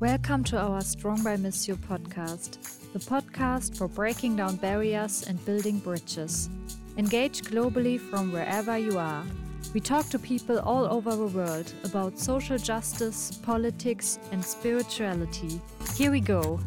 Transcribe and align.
Welcome 0.00 0.44
to 0.44 0.58
our 0.58 0.82
Strong 0.82 1.22
by 1.22 1.38
Missio 1.38 1.74
podcast, 1.74 2.58
the 2.92 2.98
podcast 2.98 3.78
for 3.78 3.88
breaking 3.88 4.36
down 4.36 4.56
barriers 4.56 5.24
and 5.26 5.42
building 5.46 5.78
bridges. 5.78 6.50
Engage 6.98 7.40
globally 7.40 7.98
from 7.98 8.30
wherever 8.30 8.76
you 8.76 8.98
are. 8.98 9.24
We 9.72 9.80
talk 9.80 10.10
to 10.10 10.18
people 10.18 10.58
all 10.58 10.84
over 10.84 11.16
the 11.16 11.28
world 11.28 11.72
about 11.82 12.18
social 12.18 12.58
justice, 12.58 13.38
politics, 13.42 14.18
and 14.32 14.44
spirituality. 14.44 15.62
Here 15.96 16.10
we 16.10 16.20
go. 16.20 16.60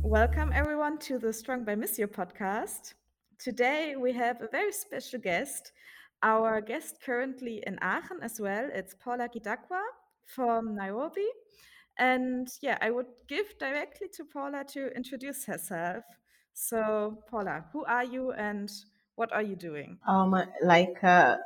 Welcome, 0.00 0.50
everyone, 0.54 0.96
to 1.00 1.18
the 1.18 1.34
Strong 1.34 1.64
by 1.64 1.74
Missio 1.74 2.06
podcast. 2.06 2.94
Today, 3.38 3.96
we 3.98 4.14
have 4.14 4.40
a 4.40 4.48
very 4.48 4.72
special 4.72 5.20
guest. 5.20 5.72
Our 6.22 6.62
guest 6.62 7.02
currently 7.04 7.62
in 7.66 7.78
Aachen 7.82 8.22
as 8.22 8.40
well. 8.40 8.70
It's 8.72 8.94
Paula 8.94 9.28
Kidakwa 9.28 9.82
from 10.26 10.74
Nairobi. 10.74 11.26
And 11.98 12.48
yeah, 12.62 12.78
I 12.80 12.90
would 12.90 13.06
give 13.28 13.58
directly 13.58 14.08
to 14.14 14.24
Paula 14.24 14.64
to 14.72 14.88
introduce 14.96 15.44
herself. 15.44 16.04
So, 16.54 17.18
Paula, 17.30 17.64
who 17.72 17.84
are 17.84 18.04
you 18.04 18.32
and 18.32 18.70
what 19.16 19.32
are 19.32 19.42
you 19.42 19.56
doing? 19.56 19.98
Um, 20.08 20.34
like 20.62 21.02
uh, 21.02 21.36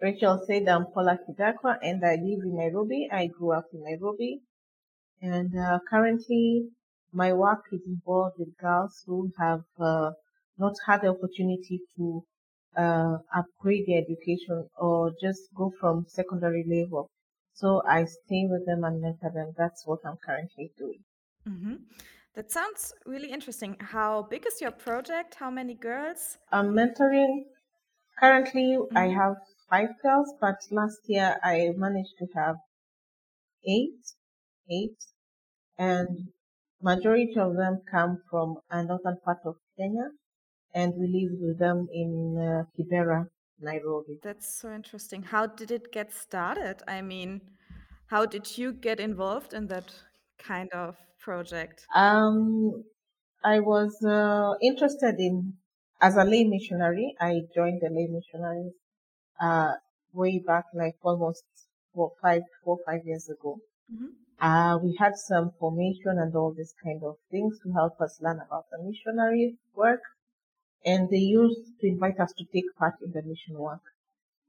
Rachel 0.00 0.42
said, 0.46 0.68
I'm 0.68 0.86
Paula 0.86 1.18
Kidakwa 1.18 1.78
and 1.82 2.04
I 2.04 2.16
live 2.16 2.40
in 2.44 2.56
Nairobi. 2.56 3.08
I 3.10 3.26
grew 3.26 3.52
up 3.52 3.66
in 3.72 3.82
Nairobi. 3.84 4.40
And 5.20 5.56
uh, 5.56 5.78
currently, 5.88 6.68
my 7.12 7.32
work 7.32 7.64
is 7.72 7.80
involved 7.86 8.36
with 8.38 8.56
girls 8.58 9.02
who 9.06 9.30
have 9.38 9.62
uh, 9.80 10.10
not 10.58 10.74
had 10.86 11.02
the 11.02 11.08
opportunity 11.08 11.80
to 11.96 12.24
uh, 12.76 13.18
upgrade 13.34 13.84
their 13.86 14.02
education 14.02 14.68
or 14.78 15.12
just 15.20 15.42
go 15.54 15.72
from 15.80 16.06
secondary 16.08 16.64
level 16.66 17.10
so 17.54 17.82
I 17.88 18.04
stay 18.04 18.46
with 18.48 18.66
them 18.66 18.84
and 18.84 19.00
mentor 19.00 19.30
them. 19.34 19.52
That's 19.56 19.86
what 19.86 20.00
I'm 20.04 20.18
currently 20.24 20.72
doing. 20.78 21.02
Mm-hmm. 21.48 21.74
That 22.34 22.50
sounds 22.50 22.94
really 23.04 23.30
interesting. 23.30 23.76
How 23.78 24.26
big 24.30 24.46
is 24.46 24.60
your 24.60 24.70
project? 24.70 25.34
How 25.34 25.50
many 25.50 25.74
girls? 25.74 26.38
I'm 26.50 26.72
mentoring. 26.72 27.42
Currently, 28.18 28.78
mm-hmm. 28.78 28.96
I 28.96 29.08
have 29.08 29.34
five 29.68 29.90
girls, 30.02 30.32
but 30.40 30.56
last 30.70 31.00
year 31.06 31.36
I 31.42 31.70
managed 31.76 32.14
to 32.18 32.26
have 32.34 32.56
eight, 33.66 34.00
eight, 34.70 34.96
and 35.78 36.28
majority 36.80 37.36
of 37.38 37.56
them 37.56 37.80
come 37.90 38.22
from 38.30 38.56
a 38.70 38.82
northern 38.82 39.18
part 39.24 39.38
of 39.44 39.56
Kenya, 39.78 40.10
and 40.74 40.94
we 40.98 41.06
live 41.06 41.38
with 41.40 41.58
them 41.58 41.88
in 41.92 42.36
uh, 42.38 42.64
Kibera, 42.74 43.26
Nairobi. 43.62 44.18
That's 44.22 44.60
so 44.60 44.72
interesting. 44.72 45.22
How 45.22 45.46
did 45.46 45.70
it 45.70 45.92
get 45.92 46.12
started? 46.12 46.82
I 46.86 47.02
mean, 47.02 47.40
how 48.06 48.26
did 48.26 48.58
you 48.58 48.72
get 48.72 49.00
involved 49.00 49.54
in 49.54 49.66
that 49.68 49.92
kind 50.38 50.70
of 50.72 50.96
project? 51.18 51.86
Um, 51.94 52.84
I 53.44 53.60
was 53.60 54.02
uh, 54.04 54.54
interested 54.60 55.16
in 55.18 55.54
as 56.00 56.16
a 56.16 56.24
lay 56.24 56.44
missionary. 56.44 57.14
I 57.20 57.42
joined 57.54 57.80
the 57.80 57.90
lay 57.90 58.08
missionaries 58.08 58.74
uh, 59.40 59.72
way 60.12 60.42
back, 60.44 60.64
like 60.74 60.96
almost 61.02 61.44
four, 61.94 62.12
five, 62.20 62.42
four, 62.64 62.78
five 62.86 63.00
years 63.04 63.28
ago. 63.28 63.58
Mm-hmm. 63.92 64.06
Uh, 64.40 64.78
we 64.78 64.96
had 64.98 65.16
some 65.16 65.52
formation 65.58 66.18
and 66.18 66.34
all 66.34 66.52
these 66.52 66.74
kind 66.82 67.02
of 67.04 67.16
things 67.30 67.58
to 67.62 67.72
help 67.72 68.00
us 68.00 68.18
learn 68.20 68.40
about 68.44 68.64
the 68.72 68.82
missionary 68.82 69.56
work 69.74 70.00
and 70.84 71.08
they 71.10 71.18
used 71.18 71.80
to 71.80 71.86
invite 71.86 72.18
us 72.20 72.32
to 72.38 72.44
take 72.52 72.64
part 72.78 72.94
in 73.04 73.12
the 73.12 73.22
mission 73.22 73.58
work. 73.58 73.82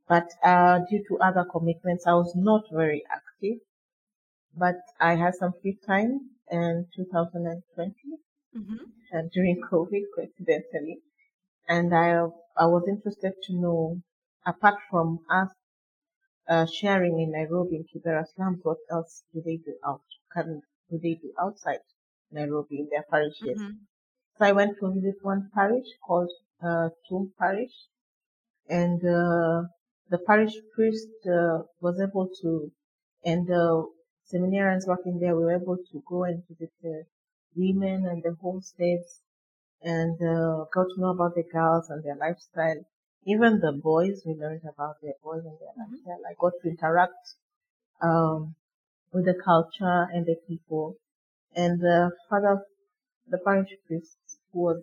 But 0.08 0.30
uh, 0.44 0.80
due 0.90 1.04
to 1.08 1.20
other 1.20 1.46
commitments, 1.50 2.06
I 2.06 2.14
was 2.14 2.34
not 2.36 2.64
very 2.72 3.04
active. 3.10 3.60
But 4.56 4.78
I 5.00 5.16
had 5.16 5.36
some 5.36 5.54
free 5.62 5.78
time 5.86 6.30
in 6.52 6.86
2020 6.96 7.94
mm-hmm. 8.56 8.76
and 9.12 9.32
during 9.32 9.62
COVID, 9.72 10.04
coincidentally. 10.16 11.00
And 11.68 11.96
I, 11.96 12.28
I 12.58 12.66
was 12.68 12.84
interested 12.88 13.34
to 13.44 13.54
know, 13.54 14.02
apart 14.46 14.76
from 14.92 15.22
us 15.30 15.50
uh, 16.48 16.66
sharing 16.68 17.20
in 17.20 17.32
Nairobi 17.32 17.78
in 17.78 17.86
Kibera 17.86 18.26
slums, 18.36 18.60
what 18.64 18.78
else 18.92 19.24
do 19.34 19.42
they 19.44 19.58
do 19.58 19.74
out? 19.88 20.02
Can, 20.32 20.62
do 20.92 21.00
they 21.02 21.16
do 21.16 21.34
outside 21.40 21.80
Nairobi 22.32 22.80
in 22.80 22.90
their 22.92 23.06
parishes? 23.10 23.60
Mm-hmm. 23.60 23.78
So 24.38 24.46
I 24.46 24.52
went 24.52 24.78
to 24.80 24.92
visit 24.92 25.16
one 25.22 25.50
parish 25.54 25.86
called 26.06 26.32
uh, 26.62 26.90
Tomb 27.08 27.34
Parish, 27.40 27.74
and 28.68 29.00
uh, 29.04 29.68
the 30.10 30.18
parish 30.26 30.54
priest 30.76 31.08
uh, 31.26 31.64
was 31.82 32.00
able 32.02 32.30
to, 32.42 32.72
and 33.24 33.46
the 33.48 33.86
seminarians 34.34 34.88
working 34.88 35.20
there 35.20 35.36
were 35.36 35.54
able 35.54 35.78
to 35.78 36.04
go 36.08 36.24
and 36.24 36.44
visit 36.48 36.72
the 36.82 37.04
women 37.56 38.06
and 38.06 38.24
the 38.24 38.36
homesteads 38.42 39.22
and 39.84 40.16
uh, 40.22 40.66
got 40.74 40.88
to 40.90 41.02
know 41.02 41.10
about 41.10 41.36
the 41.36 41.44
girls 41.44 41.90
and 41.90 42.04
their 42.04 42.16
lifestyle. 42.16 42.82
Even 43.26 43.60
the 43.60 43.72
boys, 43.72 44.22
we 44.26 44.34
learned 44.34 44.62
about 44.64 44.96
their 45.02 45.14
boys 45.24 45.44
and 45.46 45.58
their 45.60 45.70
mm-hmm. 45.70 45.94
lifestyle. 45.94 46.22
I 46.30 46.34
got 46.40 46.54
to 46.62 46.70
interact 46.70 47.36
um, 48.02 48.56
with 49.12 49.26
the 49.26 49.36
culture 49.44 50.08
and 50.14 50.26
the 50.26 50.36
people. 50.48 50.96
And 51.56 51.80
the 51.80 52.12
father, 52.30 52.64
the 53.28 53.38
parish 53.38 53.70
priest 53.88 54.18
was 54.54 54.82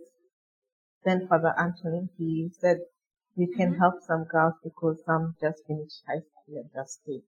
then 1.04 1.26
Father 1.28 1.54
Anthony. 1.58 2.08
He 2.19 2.50
said 2.60 2.78
we 3.36 3.47
can 3.56 3.72
mm-hmm. 3.72 3.81
help 3.81 3.94
some 4.06 4.25
girls 4.25 4.54
because 4.62 5.03
some 5.06 5.34
just 5.41 5.62
finished 5.66 6.03
high 6.06 6.20
school 6.20 6.60
and 6.60 6.70
just 6.75 7.00
stay. 7.03 7.20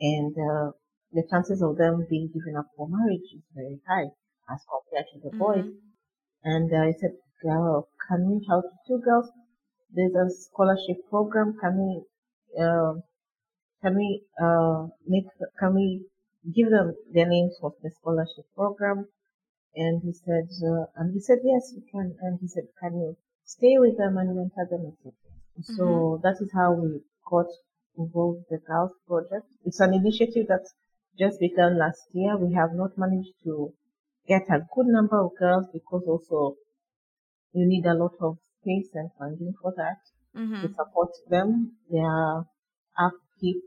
And 0.00 0.32
uh, 0.32 0.72
the 1.12 1.24
chances 1.30 1.62
of 1.62 1.76
them 1.76 2.06
being 2.08 2.30
given 2.32 2.56
up 2.56 2.66
for 2.76 2.88
marriage 2.88 3.28
is 3.34 3.42
very 3.54 3.80
high 3.86 4.08
as 4.48 4.60
compared 4.64 5.06
to 5.12 5.18
the 5.20 5.36
boys. 5.36 5.64
Mm-hmm. 5.64 6.44
And 6.44 6.72
uh, 6.72 6.88
I 6.88 6.92
said, 6.98 7.12
girl, 7.42 7.88
can 8.08 8.26
we 8.26 8.44
help 8.48 8.64
two 8.86 9.00
girls? 9.04 9.28
There's 9.92 10.14
a 10.14 10.30
scholarship 10.30 11.04
program. 11.10 11.56
Can 11.60 11.76
we, 11.76 12.62
uh, 12.62 12.94
can 13.82 13.96
we, 13.96 14.22
uh, 14.40 14.86
make, 15.06 15.26
can 15.58 15.74
we 15.74 16.06
give 16.54 16.70
them 16.70 16.94
their 17.12 17.28
names 17.28 17.56
for 17.60 17.74
the 17.82 17.90
scholarship 18.00 18.46
program? 18.56 19.08
And 19.74 20.02
he 20.02 20.12
said, 20.12 20.48
uh, 20.66 20.86
and 20.96 21.14
we 21.14 21.20
said, 21.20 21.38
yes, 21.44 21.72
we 21.74 21.82
can. 21.90 22.16
And 22.20 22.38
he 22.40 22.48
said, 22.48 22.64
can 22.80 22.94
you 22.94 23.16
stay 23.44 23.78
with 23.78 23.96
them 23.96 24.18
and 24.18 24.34
mentor 24.34 24.66
them? 24.70 24.92
Mm-hmm. 25.04 25.74
So 25.76 26.20
that 26.22 26.36
is 26.40 26.50
how 26.52 26.72
we 26.72 27.00
got 27.30 27.46
involved 27.96 28.44
with 28.50 28.60
the 28.60 28.66
Girls 28.66 28.92
Project. 29.06 29.46
It's 29.64 29.80
an 29.80 29.94
initiative 29.94 30.46
that 30.48 30.66
just 31.18 31.38
began 31.38 31.78
last 31.78 32.02
year. 32.12 32.36
We 32.36 32.54
have 32.54 32.72
not 32.72 32.96
managed 32.96 33.34
to 33.44 33.72
get 34.26 34.42
a 34.50 34.66
good 34.74 34.86
number 34.86 35.20
of 35.20 35.32
girls 35.38 35.66
because 35.72 36.02
also 36.06 36.56
you 37.52 37.66
need 37.66 37.86
a 37.86 37.94
lot 37.94 38.14
of 38.20 38.38
space 38.60 38.88
and 38.94 39.10
funding 39.18 39.54
for 39.60 39.72
that 39.76 39.98
mm-hmm. 40.36 40.62
to 40.62 40.74
support 40.74 41.10
them, 41.28 41.72
their 41.90 42.44
upkeep. 42.98 43.62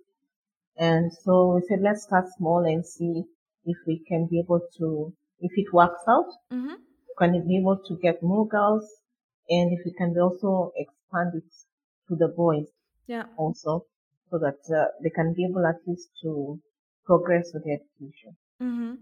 And 0.77 1.11
so 1.13 1.55
we 1.55 1.67
said, 1.67 1.81
let's 1.81 2.03
start 2.03 2.25
small 2.37 2.65
and 2.65 2.85
see 2.85 3.23
if 3.65 3.77
we 3.87 4.03
can 4.07 4.27
be 4.29 4.39
able 4.39 4.61
to 4.77 5.13
if 5.43 5.51
it 5.55 5.71
works 5.73 6.03
out, 6.07 6.31
mm-hmm. 6.51 6.75
can 7.19 7.31
be 7.47 7.57
able 7.57 7.77
to 7.87 7.97
get 8.01 8.23
more 8.23 8.47
girls 8.47 8.85
and 9.49 9.71
if 9.73 9.79
we 9.85 9.93
can 9.93 10.15
also 10.19 10.71
expand 10.77 11.31
it 11.35 11.43
to 12.07 12.15
the 12.15 12.27
boys 12.29 12.67
yeah 13.07 13.25
also 13.37 13.85
so 14.29 14.37
that 14.37 14.59
uh, 14.75 14.85
they 15.03 15.09
can 15.09 15.33
be 15.33 15.45
able 15.45 15.65
at 15.65 15.75
least 15.85 16.09
to 16.21 16.59
progress 17.05 17.51
with 17.53 17.63
their 17.65 17.75
education 17.75 18.35
mm-hmm. 18.61 18.93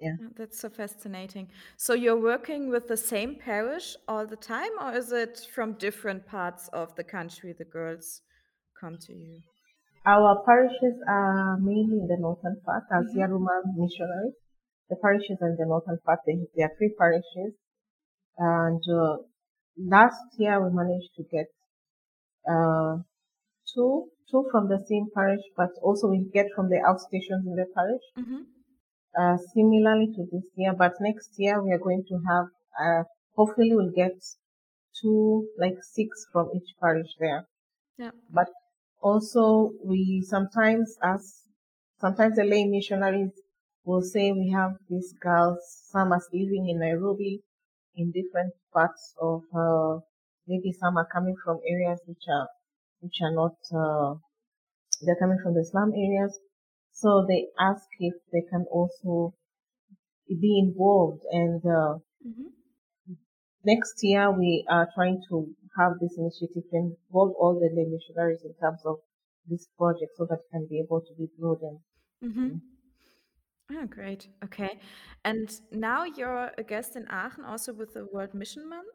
yeah. 0.00 0.14
yeah 0.20 0.28
that's 0.36 0.60
so 0.60 0.68
fascinating 0.68 1.48
so 1.76 1.94
you're 1.94 2.20
working 2.20 2.68
with 2.68 2.88
the 2.88 2.96
same 2.96 3.34
parish 3.34 3.96
all 4.06 4.26
the 4.26 4.36
time 4.36 4.70
or 4.80 4.92
is 4.92 5.12
it 5.12 5.46
from 5.54 5.72
different 5.74 6.26
parts 6.26 6.68
of 6.72 6.94
the 6.96 7.04
country 7.04 7.54
the 7.56 7.64
girls 7.64 8.20
come 8.80 8.96
to 8.98 9.14
you 9.14 9.40
our 10.04 10.40
parishes 10.44 10.96
are 11.08 11.58
mainly 11.58 11.98
in 11.98 12.06
the 12.06 12.16
northern 12.18 12.56
part 12.64 12.84
as 12.92 13.06
mm-hmm. 13.06 13.20
Yarumal 13.20 13.62
missionaries 13.76 14.34
the 14.88 14.96
parishes 14.96 15.38
in 15.40 15.56
the 15.58 15.66
northern 15.66 15.98
part, 16.04 16.20
there 16.26 16.66
are 16.66 16.72
three 16.78 16.94
parishes. 16.98 17.54
And 18.38 18.82
uh, 18.92 19.16
last 19.78 20.20
year 20.38 20.62
we 20.62 20.74
managed 20.74 21.10
to 21.16 21.24
get 21.24 21.46
uh, 22.48 22.98
two, 23.74 24.08
two 24.30 24.46
from 24.50 24.68
the 24.68 24.84
same 24.88 25.08
parish, 25.14 25.42
but 25.56 25.70
also 25.82 26.08
we 26.08 26.28
get 26.32 26.46
from 26.54 26.68
the 26.68 26.80
outstations 26.86 27.46
in 27.46 27.56
the 27.56 27.66
parish. 27.74 28.06
Mm-hmm. 28.18 28.42
Uh, 29.18 29.36
similarly 29.54 30.08
to 30.14 30.26
this 30.30 30.44
year, 30.56 30.74
but 30.76 30.92
next 31.00 31.30
year 31.38 31.62
we 31.62 31.72
are 31.72 31.78
going 31.78 32.04
to 32.06 32.20
have, 32.28 32.46
uh, 32.78 33.02
hopefully 33.34 33.70
we'll 33.72 33.90
get 33.90 34.12
two, 35.00 35.48
like 35.58 35.76
six 35.82 36.26
from 36.30 36.50
each 36.54 36.74
parish 36.80 37.08
there. 37.18 37.46
Yeah. 37.96 38.10
But 38.30 38.48
also 39.00 39.72
we 39.82 40.22
sometimes 40.26 40.96
as 41.02 41.42
sometimes 41.98 42.36
the 42.36 42.44
lay 42.44 42.66
missionaries 42.66 43.30
will 43.86 44.02
say 44.02 44.32
we 44.32 44.50
have 44.50 44.72
these 44.90 45.12
girls, 45.14 45.60
some 45.92 46.12
are 46.12 46.22
living 46.32 46.68
in 46.68 46.80
Nairobi, 46.80 47.42
in 47.96 48.12
different 48.12 48.52
parts 48.72 49.14
of, 49.20 49.42
uh, 49.54 50.00
maybe 50.46 50.72
some 50.72 50.96
are 50.98 51.08
coming 51.12 51.36
from 51.44 51.60
areas 51.66 52.00
which 52.06 52.24
are, 52.28 52.48
which 53.00 53.18
are 53.22 53.32
not, 53.32 53.56
uh, 53.82 54.14
they're 55.02 55.16
coming 55.24 55.38
from 55.42 55.54
the 55.54 55.64
slum 55.64 55.92
areas. 55.94 56.38
So 56.92 57.24
they 57.28 57.48
ask 57.60 57.86
if 58.00 58.14
they 58.32 58.42
can 58.50 58.64
also 58.70 59.34
be 60.28 60.58
involved. 60.58 61.22
And 61.30 61.64
uh, 61.64 61.98
Mhm. 62.26 62.52
next 63.64 64.02
year 64.02 64.30
we 64.30 64.64
are 64.68 64.88
trying 64.94 65.22
to 65.28 65.54
have 65.78 65.98
this 66.00 66.16
initiative 66.18 66.64
to 66.70 66.76
involve 66.76 67.32
all 67.40 67.54
the 67.60 67.70
missionaries 67.70 68.42
in 68.44 68.54
terms 68.54 68.80
of 68.84 68.96
this 69.46 69.66
project 69.78 70.12
so 70.16 70.24
that 70.26 70.40
it 70.40 70.50
can 70.50 70.66
be 70.66 70.80
able 70.80 71.00
to 71.00 71.14
be 71.14 71.26
broadened. 71.38 71.80
Mhm. 72.22 72.60
Oh, 73.70 73.86
great. 73.86 74.28
Okay. 74.44 74.80
And 75.24 75.50
now 75.72 76.04
you're 76.04 76.52
a 76.56 76.62
guest 76.62 76.94
in 76.94 77.06
Aachen 77.08 77.44
also 77.44 77.72
with 77.72 77.94
the 77.94 78.06
World 78.06 78.32
Mission 78.34 78.68
Month. 78.68 78.88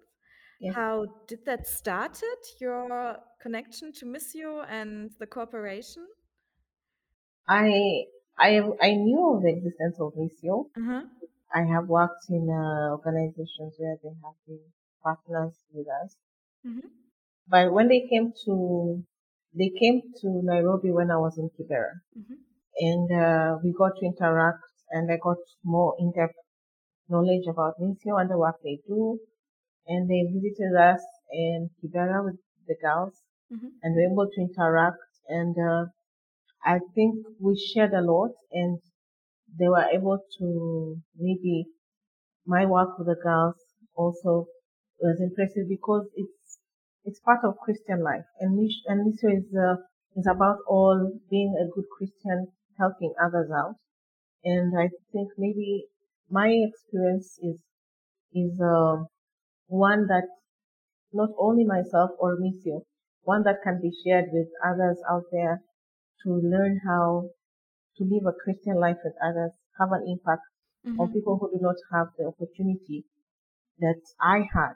Yes. 0.59 0.75
How 0.75 1.05
did 1.27 1.45
that 1.45 1.67
started, 1.67 2.37
your 2.59 3.19
connection 3.41 3.91
to 3.93 4.05
Missio 4.05 4.65
and 4.69 5.11
the 5.19 5.27
cooperation? 5.27 6.07
I 7.47 8.07
I 8.37 8.59
I 8.81 8.95
knew 8.95 9.35
of 9.35 9.43
the 9.43 9.49
existence 9.49 9.99
of 9.99 10.15
Missio. 10.15 10.71
Uh-huh. 10.77 11.03
I 11.53 11.63
have 11.63 11.87
worked 11.89 12.29
in 12.29 12.49
uh, 12.49 12.91
organizations 12.91 13.75
where 13.79 13.97
they 14.03 14.09
have 14.23 14.35
been 14.47 14.73
partners 15.03 15.65
with 15.73 15.87
us. 15.89 16.17
Mhm. 16.63 17.11
But 17.47 17.71
when 17.71 17.87
they 17.87 18.07
came 18.07 18.33
to 18.45 19.05
they 19.53 19.69
came 19.69 20.11
to 20.21 20.41
Nairobi 20.41 20.91
when 20.91 21.11
I 21.11 21.17
was 21.17 21.37
in 21.37 21.51
Kibera, 21.51 22.01
Mhm. 22.15 22.50
And 22.79 23.11
uh, 23.11 23.57
we 23.63 23.73
got 23.73 23.93
to 23.97 24.05
interact, 24.05 24.63
and 24.91 25.11
I 25.11 25.17
got 25.17 25.37
more 25.63 25.95
in-depth 25.99 26.35
knowledge 27.09 27.47
about 27.47 27.79
Missio 27.79 28.19
and 28.19 28.29
the 28.29 28.37
work 28.37 28.57
they 28.63 28.79
do. 28.87 29.19
And 29.87 30.09
they 30.09 30.23
visited 30.33 30.75
us 30.75 31.01
in 31.31 31.69
Kibera 31.81 32.23
with 32.25 32.39
the 32.67 32.75
girls, 32.81 33.15
Mhm. 33.51 33.71
and 33.83 33.95
we 33.95 34.03
were 34.07 34.11
able 34.13 34.29
to 34.31 34.41
interact. 34.41 34.99
And 35.29 35.55
uh, 35.57 35.85
I 36.65 36.79
think 36.95 37.25
we 37.39 37.55
shared 37.57 37.93
a 37.93 38.01
lot, 38.01 38.31
and 38.51 38.79
they 39.59 39.69
were 39.69 39.87
able 39.97 40.19
to 40.39 41.01
maybe 41.17 41.67
my 42.45 42.65
work 42.65 42.97
with 42.97 43.07
the 43.07 43.15
girls 43.15 43.55
also 43.95 44.47
was 44.99 45.19
impressive 45.21 45.67
because 45.67 46.07
it's 46.15 46.59
it's 47.05 47.19
part 47.21 47.43
of 47.43 47.57
Christian 47.65 48.01
life, 48.03 48.25
and 48.39 48.57
Missio 48.59 49.29
is 49.39 49.47
uh, 49.55 49.75
is 50.15 50.27
about 50.27 50.59
all 50.67 51.11
being 51.29 51.53
a 51.63 51.65
good 51.73 51.85
Christian, 51.97 52.47
helping 52.81 53.13
others 53.23 53.51
out. 53.51 53.75
And 54.43 54.73
I 54.79 54.89
think 55.13 55.29
maybe 55.37 55.85
my 56.29 56.49
experience 56.49 57.39
is 57.43 57.57
is 58.33 58.59
uh, 58.61 59.05
one 59.67 60.07
that 60.07 60.27
not 61.13 61.29
only 61.37 61.63
myself 61.65 62.11
or 62.19 62.37
Missio, 62.37 62.85
one 63.23 63.43
that 63.43 63.61
can 63.63 63.79
be 63.81 63.91
shared 64.03 64.25
with 64.33 64.49
others 64.65 64.99
out 65.09 65.23
there 65.31 65.61
to 66.23 66.29
learn 66.33 66.81
how 66.85 67.29
to 67.97 68.03
live 68.03 68.25
a 68.27 68.33
Christian 68.43 68.75
life 68.79 68.97
with 69.03 69.15
others, 69.23 69.51
have 69.79 69.91
an 69.93 70.05
impact 70.07 70.43
on 70.97 71.07
Mhm. 71.07 71.13
people 71.13 71.37
who 71.37 71.51
do 71.51 71.59
not 71.61 71.75
have 71.93 72.07
the 72.17 72.25
opportunity 72.25 73.05
that 73.79 74.01
I 74.21 74.47
had 74.53 74.75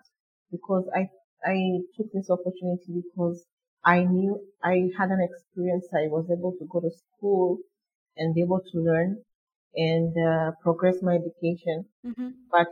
because 0.51 0.89
I 0.95 1.09
I 1.45 1.81
took 1.95 2.11
this 2.13 2.29
opportunity 2.29 3.01
because 3.03 3.45
I 3.83 4.03
knew 4.03 4.39
I 4.63 4.89
had 4.97 5.11
an 5.11 5.21
experience. 5.21 5.87
I 5.93 6.07
was 6.07 6.29
able 6.31 6.53
to 6.59 6.65
go 6.65 6.81
to 6.81 6.91
school 6.91 7.59
and 8.17 8.33
be 8.35 8.41
able 8.41 8.62
to 8.71 8.77
learn 8.79 9.23
and 9.75 10.13
uh, 10.17 10.51
progress 10.63 11.01
my 11.01 11.15
education. 11.15 11.85
Mhm. 12.06 12.33
But 12.51 12.67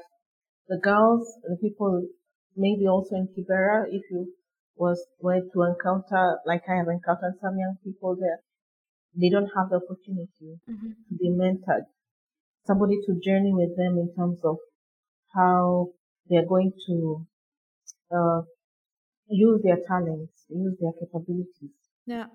the 0.70 0.78
girls, 0.78 1.26
the 1.44 1.58
people, 1.58 2.08
maybe 2.56 2.88
also 2.88 3.16
in 3.16 3.28
Kibera, 3.28 3.86
if 3.92 4.04
you 4.12 4.34
was 4.76 5.00
were 5.20 5.42
to 5.54 5.64
encounter, 5.64 6.40
like 6.46 6.64
I 6.70 6.76
have 6.78 6.88
encountered 6.88 7.36
some 7.42 7.58
young 7.60 7.78
people 7.84 8.16
there, 8.16 8.40
they 9.16 9.30
don't 9.30 9.52
have 9.58 9.70
the 9.70 9.78
opportunity 9.84 10.60
Mhm. 10.68 10.96
to 11.08 11.16
be 11.22 11.30
mentored, 11.30 11.86
somebody 12.66 12.98
to 13.06 13.20
journey 13.28 13.54
with 13.54 13.76
them 13.78 13.98
in 13.98 14.14
terms 14.16 14.40
of 14.44 14.58
how 15.36 15.94
they're 16.28 16.46
going 16.56 16.74
to 16.88 17.26
uh, 18.12 18.42
use 19.28 19.62
their 19.64 19.80
talents, 19.88 20.46
use 20.50 20.78
their 20.80 20.94
capabilities 20.94 21.76
Yeah. 22.06 22.28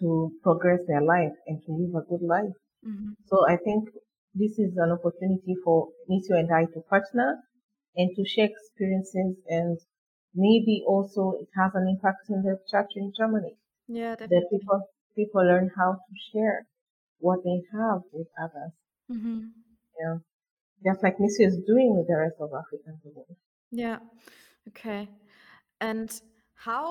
To 0.00 0.32
progress 0.42 0.80
their 0.86 1.02
life 1.02 1.36
and 1.46 1.62
to 1.64 1.72
live 1.72 1.94
a 1.94 2.02
good 2.08 2.22
life. 2.22 2.56
Mhm. 2.84 3.16
So 3.26 3.46
I 3.46 3.56
think 3.56 3.90
this 4.34 4.58
is 4.58 4.76
an 4.76 4.90
opportunity 4.92 5.54
for 5.64 5.88
Missio 6.08 6.38
and 6.38 6.50
I 6.50 6.64
to 6.72 6.80
partner 6.88 7.28
and 7.96 8.08
to 8.16 8.24
share 8.24 8.48
experiences 8.48 9.36
and 9.46 9.78
maybe 10.34 10.82
also 10.86 11.22
it 11.42 11.48
has 11.54 11.72
an 11.74 11.86
impact 11.88 12.30
in 12.30 12.42
the 12.42 12.58
church 12.70 12.92
in 12.96 13.12
Germany. 13.18 13.54
Yeah, 13.88 14.16
definitely. 14.16 14.58
people 14.58 14.80
people 15.16 15.42
learn 15.44 15.70
how 15.76 15.90
to 16.06 16.12
share 16.32 16.66
what 17.18 17.44
they 17.44 17.58
have 17.76 18.00
with 18.12 18.28
others. 18.44 18.72
Mhm. 19.10 19.52
Yeah. 20.00 20.16
Just 20.86 21.02
like 21.02 21.16
Missio 21.18 21.46
is 21.46 21.58
doing 21.66 21.90
with 21.96 22.06
the 22.06 22.16
rest 22.16 22.36
of 22.40 22.50
African 22.54 23.00
world. 23.04 23.36
Yeah. 23.70 23.98
Okay. 24.68 25.08
And 25.80 26.08
how 26.54 26.86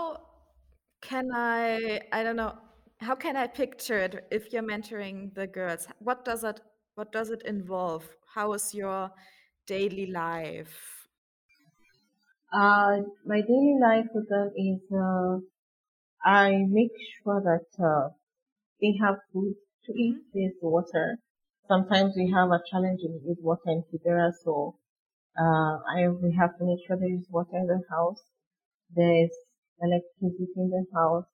can 1.02 1.32
I, 1.34 2.02
I 2.12 2.24
don't 2.24 2.36
know, 2.36 2.54
how 3.00 3.16
can 3.16 3.36
I 3.36 3.48
picture 3.48 3.98
it 3.98 4.28
if 4.32 4.52
you're 4.54 4.64
mentoring 4.64 5.34
the 5.34 5.48
girls? 5.48 5.88
What 6.00 6.26
does 6.26 6.44
it 6.44 6.60
what 6.96 7.12
does 7.12 7.30
it 7.30 7.44
involve? 7.44 8.10
How 8.34 8.54
is 8.54 8.74
your 8.74 9.12
daily 9.66 10.06
life? 10.08 11.08
Uh, 12.54 13.02
my 13.26 13.42
daily 13.42 13.78
life 13.82 14.08
with 14.14 14.30
them 14.30 14.52
is, 14.56 14.82
uh, 14.92 15.40
I 16.24 16.66
make 16.68 16.92
sure 17.24 17.42
that, 17.42 17.68
uh, 17.84 18.10
they 18.82 18.94
have 19.02 19.18
food 19.34 19.56
to 19.86 19.94
eat, 19.94 20.18
Mhm. 20.18 20.30
there's 20.34 20.56
water. 20.62 21.20
Sometimes 21.68 22.16
we 22.18 22.32
have 22.32 22.52
a 22.52 22.64
challenge 22.72 23.02
in- 23.04 23.22
with 23.26 23.40
water 23.42 23.70
in 23.76 23.84
Kibera, 23.84 24.34
so, 24.34 24.80
uh, 25.40 25.76
I, 25.96 26.10
we 26.10 26.34
have 26.34 26.58
to 26.60 26.66
make 26.66 26.86
sure 26.88 26.98
there 26.98 27.14
is 27.14 27.30
water 27.30 27.58
in 27.58 27.68
the 27.68 27.82
house. 27.90 28.24
There's 28.92 29.36
electricity 29.82 30.54
in 30.58 30.70
the 30.72 30.86
house. 30.94 31.28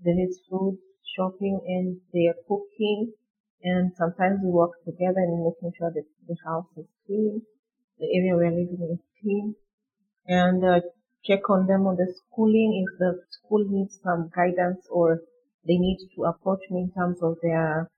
There 0.00 0.18
is 0.18 0.40
food, 0.48 0.78
shopping, 1.16 1.60
and 1.66 2.00
they 2.12 2.26
are 2.28 2.40
cooking. 2.48 3.12
And 3.62 3.92
sometimes 3.96 4.40
we 4.42 4.50
work 4.50 4.72
together 4.84 5.20
in 5.20 5.44
making 5.44 5.72
sure 5.78 5.92
that 5.92 6.06
the 6.26 6.36
house 6.44 6.66
is 6.76 6.86
clean, 7.06 7.42
the 7.98 8.06
area 8.06 8.34
we're 8.34 8.50
living 8.50 8.78
in 8.80 8.92
is 8.94 9.04
clean 9.20 9.54
and 10.26 10.64
uh, 10.64 10.80
check 11.24 11.48
on 11.50 11.66
them 11.66 11.86
on 11.86 11.96
the 11.96 12.12
schooling 12.14 12.86
if 12.86 12.98
the 12.98 13.20
school 13.30 13.64
needs 13.68 13.98
some 14.02 14.30
guidance 14.34 14.86
or 14.90 15.20
they 15.66 15.76
need 15.76 15.98
to 16.14 16.24
approach 16.24 16.60
me 16.70 16.82
in 16.82 16.92
terms 16.92 17.18
of 17.22 17.36
their 17.42 17.90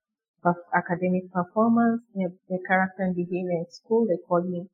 academic 0.74 1.30
performance, 1.32 2.02
their, 2.14 2.32
their 2.48 2.58
character 2.66 3.02
and 3.02 3.14
behavior 3.14 3.58
in 3.58 3.66
school. 3.70 4.06
They 4.06 4.16
call 4.26 4.42
me. 4.42 4.66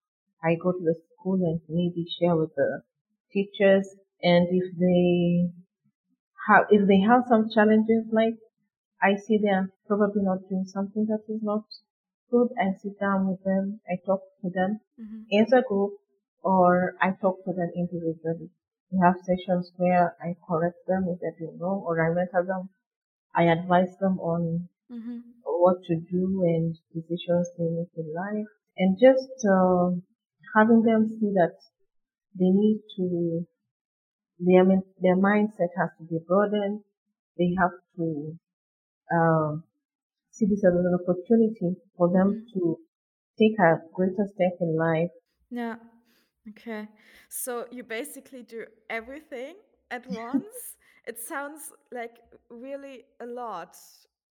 I 0.43 0.55
go 0.55 0.73
to 0.73 0.79
the 0.79 0.95
school 1.13 1.35
and 1.35 1.61
maybe 1.69 2.07
share 2.19 2.37
with 2.37 2.55
the 2.55 2.83
teachers. 3.33 3.89
And 4.23 4.49
if 4.51 4.65
they 4.79 5.51
have, 6.49 6.67
if 6.71 6.87
they 6.89 7.01
have 7.01 7.25
some 7.29 7.49
challenges, 7.55 8.07
like 8.13 8.37
I 9.03 9.17
see 9.17 9.39
they're 9.39 9.71
probably 9.87 10.23
not 10.23 10.49
doing 10.49 10.67
something 10.67 11.07
that 11.07 11.23
is 11.29 11.43
not 11.43 11.65
good, 12.31 12.49
I 12.61 12.73
sit 12.83 12.99
down 13.01 13.29
with 13.29 13.43
them, 13.45 13.81
I 13.89 13.97
talk 14.05 14.23
to 14.43 14.51
them 14.51 14.81
Mhm. 14.99 15.27
as 15.41 15.53
a 15.53 15.63
group 15.63 15.93
or 16.43 16.95
I 17.01 17.13
talk 17.13 17.45
to 17.45 17.53
them 17.53 17.71
individually. 17.75 18.51
We 18.91 18.99
have 19.01 19.17
sessions 19.21 19.73
where 19.77 20.17
I 20.21 20.37
correct 20.47 20.87
them 20.87 21.09
if 21.09 21.21
they're 21.21 21.39
doing 21.39 21.59
wrong 21.59 21.83
or 21.83 22.01
I 22.05 22.13
mentor 22.15 22.45
them. 22.45 22.71
I 23.35 23.45
advise 23.45 23.97
them 23.99 24.19
on 24.21 24.69
Mhm. 24.91 25.23
what 25.45 25.83
to 25.85 25.97
do 25.97 26.45
and 26.45 26.79
decisions 26.95 27.51
they 27.57 27.69
make 27.69 27.95
in 27.97 28.13
life 28.15 28.47
and 28.77 28.99
just 28.99 29.45
uh, 29.47 29.91
having 30.57 30.83
them 30.83 31.09
see 31.09 31.33
that 31.41 31.57
they 32.39 32.51
need 32.51 32.81
to 32.97 33.47
their 34.39 34.65
their 35.01 35.17
mindset 35.17 35.73
has 35.79 35.91
to 35.99 36.05
be 36.05 36.19
broadened. 36.27 36.81
They 37.39 37.55
have 37.59 37.71
to 37.97 38.39
um, 39.15 39.65
see 40.31 40.47
this 40.47 40.65
as 40.65 40.75
an 40.75 40.99
opportunity 41.01 41.77
for 41.97 42.11
them 42.13 42.47
to 42.55 42.79
take 43.39 43.59
a 43.59 43.77
greater 43.95 44.27
step 44.35 44.59
in 44.61 44.77
life. 44.77 45.11
Yeah. 45.51 45.77
Okay. 46.51 46.89
So 47.29 47.67
you 47.71 47.85
basically 47.85 48.43
do 48.43 48.67
everything 48.91 49.55
at 49.91 50.07
once. 50.11 50.77
It 51.07 51.21
sounds 51.21 51.73
like 51.93 52.19
really 52.51 53.05
a 53.21 53.27
lot. 53.27 53.77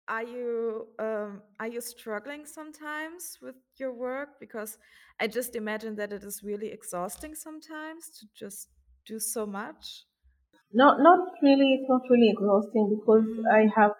Are 0.08 0.24
you 0.24 0.88
um, 0.98 1.42
are 1.60 1.68
you 1.68 1.80
struggling 1.80 2.44
sometimes 2.44 3.38
with 3.40 3.54
your 3.78 3.92
work? 3.92 4.40
Because 4.40 4.78
I 5.20 5.28
just 5.28 5.54
imagine 5.54 5.94
that 5.96 6.12
it 6.12 6.24
is 6.24 6.42
really 6.42 6.72
exhausting 6.72 7.34
sometimes 7.34 8.10
to 8.18 8.26
just 8.34 8.68
do 9.06 9.18
so 9.18 9.46
much. 9.46 10.04
Not 10.72 11.00
not 11.00 11.20
really. 11.42 11.74
It's 11.74 11.88
not 11.88 12.02
really 12.10 12.30
exhausting 12.30 12.86
because 12.96 13.24
Mhm. 13.26 13.46
I 13.58 13.62
have. 13.76 13.92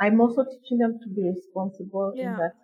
I'm 0.00 0.20
also 0.20 0.44
teaching 0.44 0.78
them 0.78 0.98
to 1.02 1.08
be 1.16 1.22
responsible 1.34 2.10
in 2.12 2.18
Yeah. 2.18 2.36
that 2.42 2.54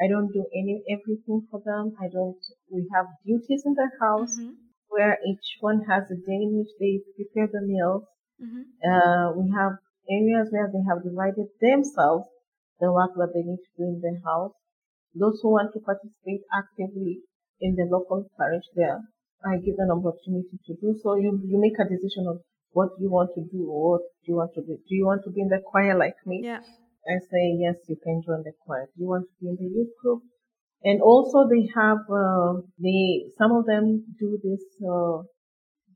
I 0.00 0.08
don't 0.08 0.32
do 0.32 0.44
any 0.60 0.74
everything 0.96 1.40
for 1.50 1.60
them. 1.60 1.96
I 2.00 2.08
don't. 2.08 2.42
We 2.70 2.88
have 2.94 3.06
duties 3.24 3.64
in 3.66 3.74
the 3.74 3.90
house 4.00 4.34
Mhm. 4.38 4.56
where 4.88 5.18
each 5.30 5.48
one 5.60 5.80
has 5.92 6.10
a 6.10 6.16
day 6.28 6.40
in 6.46 6.58
which 6.58 6.72
they 6.80 6.94
prepare 7.16 7.48
the 7.56 7.62
meals. 7.62 8.04
Mhm. 8.40 8.64
Uh, 8.90 9.26
we 9.38 9.50
have 9.50 9.74
areas 10.18 10.50
where 10.52 10.68
they 10.72 10.82
have 10.90 11.02
divided 11.02 11.48
themselves 11.60 12.26
the 12.80 12.90
work 12.92 13.12
that 13.16 13.32
they 13.34 13.42
need 13.42 13.62
to 13.66 13.72
do 13.78 13.84
in 13.94 14.00
the 14.00 14.14
house. 14.24 14.54
Those 15.14 15.40
who 15.40 15.50
want 15.50 15.72
to 15.74 15.80
participate 15.80 16.42
actively 16.52 17.22
in 17.60 17.74
the 17.76 17.84
local 17.84 18.28
parish 18.38 18.64
there, 18.74 18.98
I 18.98 19.17
give 19.64 19.76
an 19.78 19.90
opportunity 19.90 20.58
to 20.66 20.74
do 20.80 20.98
so. 21.02 21.16
You, 21.16 21.40
you 21.44 21.58
make 21.60 21.78
a 21.78 21.88
decision 21.88 22.26
of 22.28 22.40
what 22.72 22.90
you 23.00 23.08
want 23.10 23.30
to 23.34 23.42
do 23.42 23.66
or 23.70 23.92
what 23.92 24.00
do 24.24 24.32
you 24.32 24.36
want 24.36 24.54
to 24.54 24.60
do. 24.62 24.76
Do 24.88 24.94
you 24.94 25.06
want 25.06 25.24
to 25.24 25.30
be 25.30 25.40
in 25.40 25.48
the 25.48 25.60
choir 25.64 25.96
like 25.96 26.16
me? 26.26 26.40
Yeah. 26.44 26.60
I 27.06 27.18
say, 27.30 27.56
yes, 27.58 27.76
you 27.88 27.96
can 28.02 28.22
join 28.26 28.42
the 28.42 28.52
choir. 28.64 28.86
Do 28.94 29.02
you 29.02 29.08
want 29.08 29.24
to 29.28 29.34
be 29.40 29.48
in 29.48 29.56
the 29.56 29.64
youth 29.74 29.92
group? 30.02 30.22
And 30.84 31.00
also 31.00 31.48
they 31.48 31.68
have, 31.74 31.98
uh, 32.10 32.60
they, 32.78 33.30
some 33.38 33.52
of 33.52 33.66
them 33.66 34.04
do 34.20 34.38
this, 34.42 34.62
uh, 34.86 35.22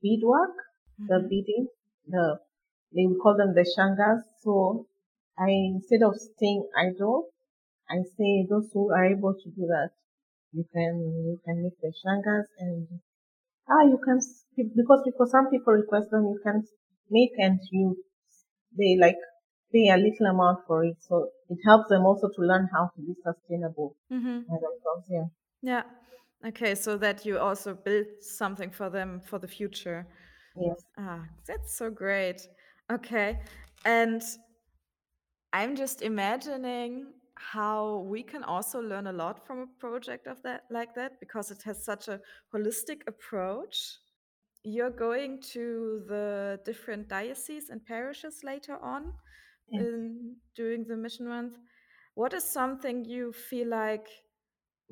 beadwork, 0.02 0.56
the 0.98 1.18
Mhm. 1.20 1.28
beading, 1.28 1.68
the, 2.06 2.40
they 2.94 3.06
call 3.22 3.36
them 3.36 3.54
the 3.54 3.64
shangas. 3.74 4.22
So 4.42 4.86
I, 5.38 5.50
instead 5.50 6.02
of 6.02 6.16
staying 6.16 6.68
idle, 6.76 7.28
I 7.88 8.02
say 8.16 8.46
those 8.48 8.70
who 8.72 8.90
are 8.90 9.04
able 9.04 9.34
to 9.34 9.50
do 9.50 9.66
that, 9.66 9.90
you 10.52 10.64
can, 10.72 10.92
you 11.26 11.38
can 11.44 11.62
make 11.62 11.78
the 11.80 11.92
shangas 12.02 12.46
and, 12.58 12.88
ah, 13.72 13.82
you 13.92 13.98
can, 14.06 14.18
because, 14.56 15.02
because 15.04 15.30
some 15.30 15.48
people 15.50 15.72
request 15.72 16.10
them, 16.10 16.24
you 16.24 16.40
can 16.44 16.62
make 17.10 17.32
and 17.38 17.58
you, 17.70 17.96
they 18.78 18.96
like 19.00 19.16
pay 19.72 19.88
a 19.88 19.96
little 19.96 20.26
amount 20.34 20.60
for 20.66 20.84
it. 20.84 20.96
So 21.00 21.30
it 21.48 21.58
helps 21.64 21.88
them 21.88 22.02
also 22.04 22.28
to 22.28 22.42
learn 22.42 22.68
how 22.74 22.90
to 22.94 23.00
be 23.02 23.14
sustainable 23.24 23.96
Mhm. 24.10 24.46
by 24.48 24.56
themselves. 24.64 25.06
Yeah. 25.10 25.28
Yeah. 25.62 25.82
Okay, 26.44 26.74
so 26.74 26.96
that 26.98 27.24
you 27.24 27.38
also 27.38 27.74
build 27.74 28.06
something 28.20 28.70
for 28.70 28.90
them 28.90 29.20
for 29.20 29.38
the 29.38 29.48
future. 29.48 30.06
Yes. 30.56 30.82
Ah, 30.98 31.22
that's 31.46 31.76
so 31.76 31.88
great. 31.90 32.40
Okay. 32.90 33.38
And 33.84 34.22
I'm 35.52 35.76
just 35.76 36.02
imagining 36.02 37.12
how 37.52 38.06
we 38.08 38.22
can 38.22 38.44
also 38.44 38.80
learn 38.80 39.06
a 39.08 39.12
lot 39.12 39.46
from 39.46 39.58
a 39.60 39.66
project 39.78 40.26
of 40.26 40.42
that 40.42 40.62
like 40.70 40.94
that 40.94 41.18
because 41.20 41.50
it 41.50 41.62
has 41.64 41.84
such 41.84 42.08
a 42.08 42.20
holistic 42.54 43.00
approach. 43.06 43.98
You're 44.64 44.90
going 44.90 45.42
to 45.52 46.02
the 46.06 46.60
different 46.64 47.08
dioceses 47.08 47.70
and 47.70 47.84
parishes 47.84 48.42
later 48.44 48.78
on 48.80 49.12
in 49.72 50.36
during 50.54 50.84
the 50.84 50.96
mission 50.96 51.26
month. 51.28 51.56
What 52.14 52.32
is 52.32 52.44
something 52.44 53.04
you 53.04 53.32
feel 53.32 53.68
like 53.68 54.06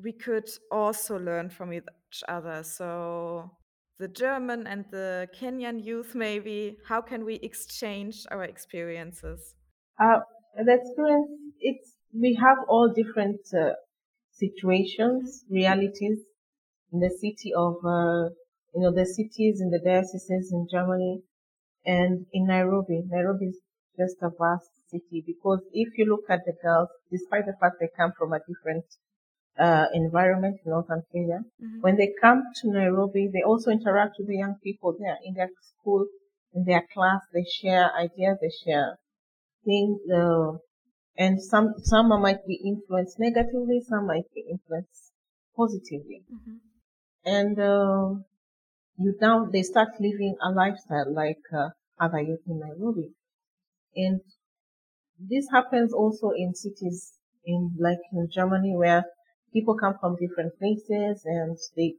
we 0.03 0.11
could 0.11 0.49
also 0.71 1.17
learn 1.17 1.49
from 1.49 1.71
each 1.71 2.23
other? 2.27 2.63
So 2.63 3.51
the 3.99 4.07
German 4.07 4.67
and 4.67 4.85
the 4.91 5.29
Kenyan 5.39 5.83
youth 5.83 6.15
maybe, 6.15 6.77
how 6.87 7.01
can 7.01 7.23
we 7.23 7.35
exchange 7.35 8.25
our 8.31 8.43
experiences? 8.43 9.55
Uh, 10.01 10.19
the 10.55 10.73
experience, 10.73 11.29
it's, 11.59 11.95
we 12.13 12.35
have 12.35 12.57
all 12.67 12.91
different 12.93 13.41
uh, 13.53 13.73
situations, 14.31 15.43
realities 15.49 16.19
in 16.91 16.99
the 16.99 17.09
city 17.09 17.53
of, 17.55 17.75
uh, 17.85 18.29
you 18.73 18.81
know, 18.81 18.91
the 18.93 19.05
cities 19.05 19.61
in 19.61 19.69
the 19.69 19.79
dioceses 19.79 20.51
in 20.51 20.67
Germany 20.69 21.21
and 21.85 22.25
in 22.33 22.47
Nairobi. 22.47 23.01
Nairobi 23.07 23.47
is 23.47 23.59
just 23.97 24.17
a 24.21 24.29
vast 24.29 24.69
city 24.89 25.23
because 25.25 25.61
if 25.73 25.97
you 25.97 26.05
look 26.05 26.25
at 26.29 26.41
the 26.45 26.53
girls, 26.61 26.89
despite 27.11 27.45
the 27.45 27.55
fact 27.59 27.75
they 27.79 27.89
come 27.95 28.11
from 28.17 28.33
a 28.33 28.39
different 28.39 28.85
uh, 29.59 29.85
environment 29.93 30.57
in 30.65 30.71
northern 30.71 31.03
Kenya, 31.11 31.39
Mhm. 31.61 31.81
when 31.81 31.95
they 31.97 32.13
come 32.21 32.41
to 32.61 32.71
Nairobi, 32.71 33.27
they 33.27 33.41
also 33.43 33.69
interact 33.71 34.15
with 34.17 34.27
the 34.27 34.37
young 34.37 34.55
people 34.63 34.95
there 34.97 35.17
in 35.23 35.33
their 35.33 35.49
school, 35.61 36.07
in 36.53 36.63
their 36.65 36.83
class. 36.93 37.21
They 37.33 37.43
share 37.43 37.93
ideas, 37.95 38.37
they 38.41 38.49
share 38.63 38.97
things, 39.65 39.99
uh, 40.09 40.57
and 41.23 41.33
some 41.51 41.67
some 41.91 42.09
might 42.25 42.43
be 42.51 42.57
influenced 42.71 43.17
negatively, 43.27 43.79
some 43.91 44.05
might 44.07 44.29
be 44.35 44.43
influenced 44.55 45.03
positively. 45.55 46.19
Mhm. 46.29 46.55
And 47.25 47.55
uh, 47.59 48.05
you 49.03 49.11
now 49.21 49.37
they 49.53 49.63
start 49.63 49.89
living 50.07 50.35
a 50.47 50.51
lifestyle 50.61 51.11
like 51.23 51.43
uh, 51.61 51.69
other 52.05 52.21
youth 52.29 52.45
in 52.47 52.59
Nairobi, 52.59 53.07
and 53.95 54.21
this 55.19 55.47
happens 55.51 55.93
also 55.93 56.31
in 56.31 56.53
cities 56.53 57.17
in 57.45 57.73
like 57.79 57.99
in 58.11 58.29
Germany 58.29 58.75
where 58.75 59.05
people 59.53 59.75
come 59.77 59.95
from 59.99 60.17
different 60.17 60.57
places 60.59 61.21
and 61.25 61.57
they 61.77 61.95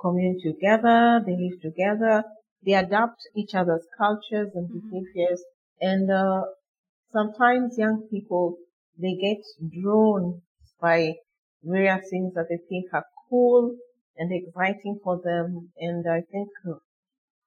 commune 0.00 0.38
together, 0.42 1.22
they 1.26 1.36
live 1.36 1.60
together, 1.62 2.24
they 2.64 2.74
adapt 2.74 3.20
each 3.36 3.54
other's 3.54 3.86
cultures 3.98 4.50
and 4.54 4.68
Mhm. 4.70 4.90
behaviors, 4.90 5.42
and 5.80 6.10
uh, 6.10 6.44
sometimes 7.14 7.78
young 7.78 8.08
people 8.10 8.58
they 8.98 9.14
get 9.14 9.42
drawn 9.80 10.42
by 10.80 11.14
various 11.62 12.10
things 12.10 12.34
that 12.34 12.46
they 12.50 12.58
think 12.68 12.86
are 12.92 13.06
cool 13.30 13.74
and 14.16 14.30
exciting 14.32 14.98
for 15.02 15.20
them, 15.24 15.70
and 15.78 16.04
I 16.08 16.20
think 16.30 16.48
uh, 16.68 16.78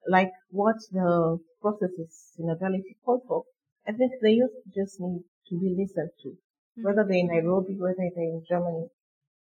like 0.08 0.32
what 0.50 0.76
the 0.90 1.38
process 1.62 1.90
is 1.98 2.10
sustainability 2.10 2.96
called 3.04 3.22
for, 3.28 3.44
I 3.86 3.92
think 3.92 4.12
the 4.20 4.32
youth 4.32 4.56
just 4.74 5.00
need 5.00 5.22
to 5.48 5.58
be 5.58 5.76
listened 5.78 6.10
to, 6.22 6.36
whether 6.82 7.04
they're 7.04 7.18
in 7.18 7.28
Nairobi, 7.28 7.74
whether 7.78 7.96
they're 7.96 8.34
in 8.36 8.44
Germany. 8.48 8.88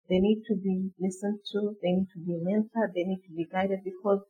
They 0.09 0.19
need 0.19 0.43
to 0.47 0.55
be 0.55 0.91
listened 1.01 1.41
to, 1.53 1.77
they 1.83 1.91
need 1.91 2.09
to 2.15 2.21
be 2.21 2.35
mentored, 2.35 2.95
they 2.95 3.03
need 3.03 3.23
to 3.27 3.35
be 3.35 3.47
guided 3.51 3.81
because 3.83 4.21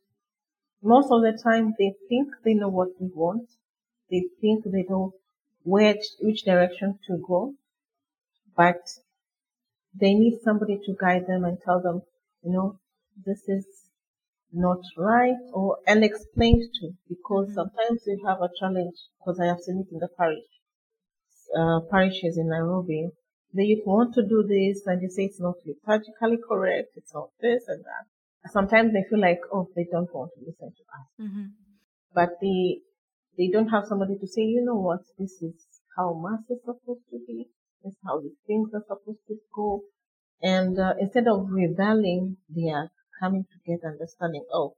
most 0.81 1.11
of 1.11 1.21
the 1.21 1.37
time 1.43 1.73
they 1.77 1.93
think 2.09 2.29
they 2.43 2.55
know 2.55 2.69
what 2.69 2.89
they 2.99 3.09
want. 3.13 3.47
They 4.09 4.23
think 4.41 4.63
they 4.65 4.85
know 4.89 5.13
which, 5.73 6.05
which 6.21 6.43
direction 6.45 6.89
to 7.07 7.13
go, 7.27 7.53
but 8.57 8.81
they 9.93 10.13
need 10.13 10.39
somebody 10.43 10.77
to 10.85 10.95
guide 10.97 11.27
them 11.27 11.43
and 11.43 11.59
tell 11.61 11.81
them, 11.81 12.01
you 12.41 12.51
know, 12.53 12.79
this 13.25 13.49
is 13.49 13.65
not 14.53 14.79
right 14.97 15.35
or 15.53 15.77
and 15.87 16.03
explain 16.05 16.61
to 16.79 16.93
because 17.09 17.49
Mhm. 17.49 17.53
sometimes 17.55 18.03
we 18.07 18.21
have 18.25 18.41
a 18.41 18.49
challenge 18.59 18.97
because 19.19 19.39
I 19.41 19.47
have 19.47 19.61
seen 19.61 19.79
it 19.79 19.91
in 19.91 19.99
the 19.99 20.07
parish 20.07 20.47
uh, 21.57 21.79
parishes 21.91 22.37
in 22.37 22.47
Nairobi. 22.49 23.09
They 23.53 23.81
want 23.85 24.13
to 24.15 24.23
do 24.23 24.43
this 24.43 24.85
and 24.85 25.01
you 25.01 25.09
say 25.09 25.25
it's 25.25 25.39
not 25.39 25.55
liturgically 25.65 26.37
correct, 26.47 26.89
it's 26.95 27.13
not 27.13 27.29
this 27.39 27.63
and 27.67 27.83
that. 27.83 28.51
Sometimes 28.51 28.93
they 28.93 29.03
feel 29.09 29.19
like, 29.19 29.41
oh, 29.51 29.67
they 29.75 29.85
don't 29.91 30.13
want 30.13 30.31
to 30.35 30.39
listen 30.45 30.71
to 30.71 30.83
us. 30.99 31.07
Mhm. 31.29 31.51
But 32.13 32.39
they 32.41 32.81
they 33.37 33.47
don't 33.49 33.69
have 33.69 33.85
somebody 33.87 34.17
to 34.17 34.27
say, 34.27 34.41
you 34.41 34.63
know 34.63 34.75
what, 34.75 35.01
this 35.17 35.41
is 35.41 35.53
how 35.95 36.13
mass 36.13 36.41
is 36.49 36.59
supposed 36.65 37.05
to 37.11 37.19
be, 37.27 37.47
this 37.83 37.93
is 37.93 37.97
how 38.05 38.19
these 38.19 38.37
things 38.47 38.69
are 38.73 38.83
supposed 38.87 39.19
to 39.27 39.37
go. 39.53 39.81
And 40.41 40.79
uh, 40.79 40.93
instead 40.99 41.27
of 41.27 41.49
rebelling, 41.49 42.37
they 42.49 42.69
are 42.69 42.89
coming 43.19 43.45
together, 43.51 43.89
understanding, 43.93 44.45
oh, 44.51 44.75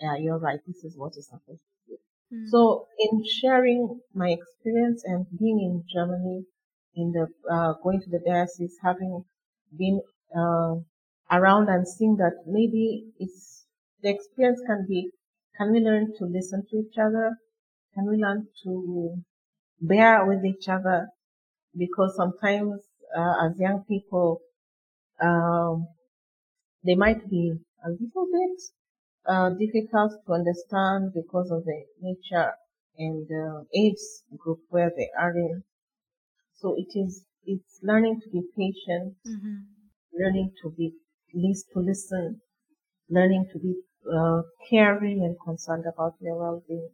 yeah, 0.00 0.16
you're 0.16 0.38
right, 0.38 0.60
this 0.66 0.84
is 0.84 0.96
what 0.96 1.16
is 1.16 1.26
supposed 1.28 1.60
to 1.60 1.74
be. 1.88 1.96
Mhm. 2.32 2.48
So 2.48 2.86
in 2.98 3.24
sharing 3.24 4.00
my 4.14 4.30
experience 4.30 5.02
and 5.04 5.26
being 5.38 5.60
in 5.60 5.84
Germany, 5.92 6.46
in 6.94 7.12
the 7.12 7.26
uh, 7.50 7.74
going 7.82 8.00
to 8.00 8.10
the 8.10 8.18
diocese, 8.18 8.78
having 8.82 9.24
been 9.76 10.00
uh, 10.36 10.76
around 11.30 11.68
and 11.68 11.86
seeing 11.88 12.16
that 12.16 12.44
maybe 12.46 13.12
it's 13.18 13.66
the 14.02 14.10
experience 14.10 14.60
can 14.66 14.86
be 14.88 15.10
can 15.56 15.72
we 15.72 15.80
learn 15.80 16.12
to 16.18 16.24
listen 16.24 16.66
to 16.70 16.76
each 16.78 16.98
other? 16.98 17.36
Can 17.94 18.06
we 18.06 18.16
learn 18.16 18.48
to 18.64 19.22
bear 19.80 20.26
with 20.26 20.44
each 20.44 20.68
other? 20.68 21.10
Because 21.76 22.16
sometimes 22.16 22.82
uh, 23.16 23.34
as 23.46 23.58
young 23.58 23.84
people, 23.84 24.40
um, 25.20 25.88
they 26.84 26.94
might 26.94 27.28
be 27.30 27.58
a 27.84 27.90
little 27.90 28.26
bit 28.30 28.60
uh, 29.26 29.50
difficult 29.50 30.12
to 30.26 30.32
understand 30.32 31.12
because 31.14 31.50
of 31.50 31.64
the 31.64 31.84
nature 32.00 32.52
and 32.98 33.26
uh, 33.32 33.64
age 33.74 34.02
group 34.36 34.60
where 34.70 34.92
they 34.96 35.10
are 35.18 35.36
in. 35.36 35.64
So 36.54 36.74
it 36.78 36.96
is 36.98 37.26
it's 37.44 37.80
learning 37.82 38.20
to 38.22 38.30
be 38.30 38.42
patient, 38.56 39.16
Mhm. 39.26 39.66
learning 40.12 40.52
to 40.62 40.70
be 40.70 40.86
least 41.34 41.66
to 41.72 41.80
listen, 41.80 42.40
learning 43.08 43.48
to 43.52 43.58
be 43.58 43.72
uh, 44.16 44.42
caring 44.70 45.24
and 45.24 45.36
concerned 45.40 45.86
about 45.86 46.18
their 46.20 46.36
well-being, 46.36 46.90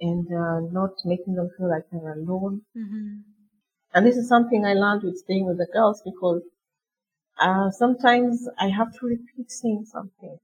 and 0.00 0.26
uh, 0.32 0.60
not 0.72 0.92
making 1.04 1.34
them 1.34 1.50
feel 1.56 1.68
like 1.70 1.84
they're 1.90 2.12
alone. 2.14 2.62
Mhm. 2.76 3.22
And 3.94 4.06
this 4.06 4.16
is 4.16 4.28
something 4.28 4.64
I 4.64 4.74
learned 4.74 5.02
with 5.04 5.18
staying 5.18 5.46
with 5.46 5.58
the 5.58 5.66
girls 5.72 6.02
because 6.04 6.42
uh, 7.38 7.70
sometimes 7.70 8.48
I 8.58 8.68
have 8.68 8.92
to 8.98 9.06
repeat 9.06 9.50
saying 9.50 9.86
something 9.86 10.38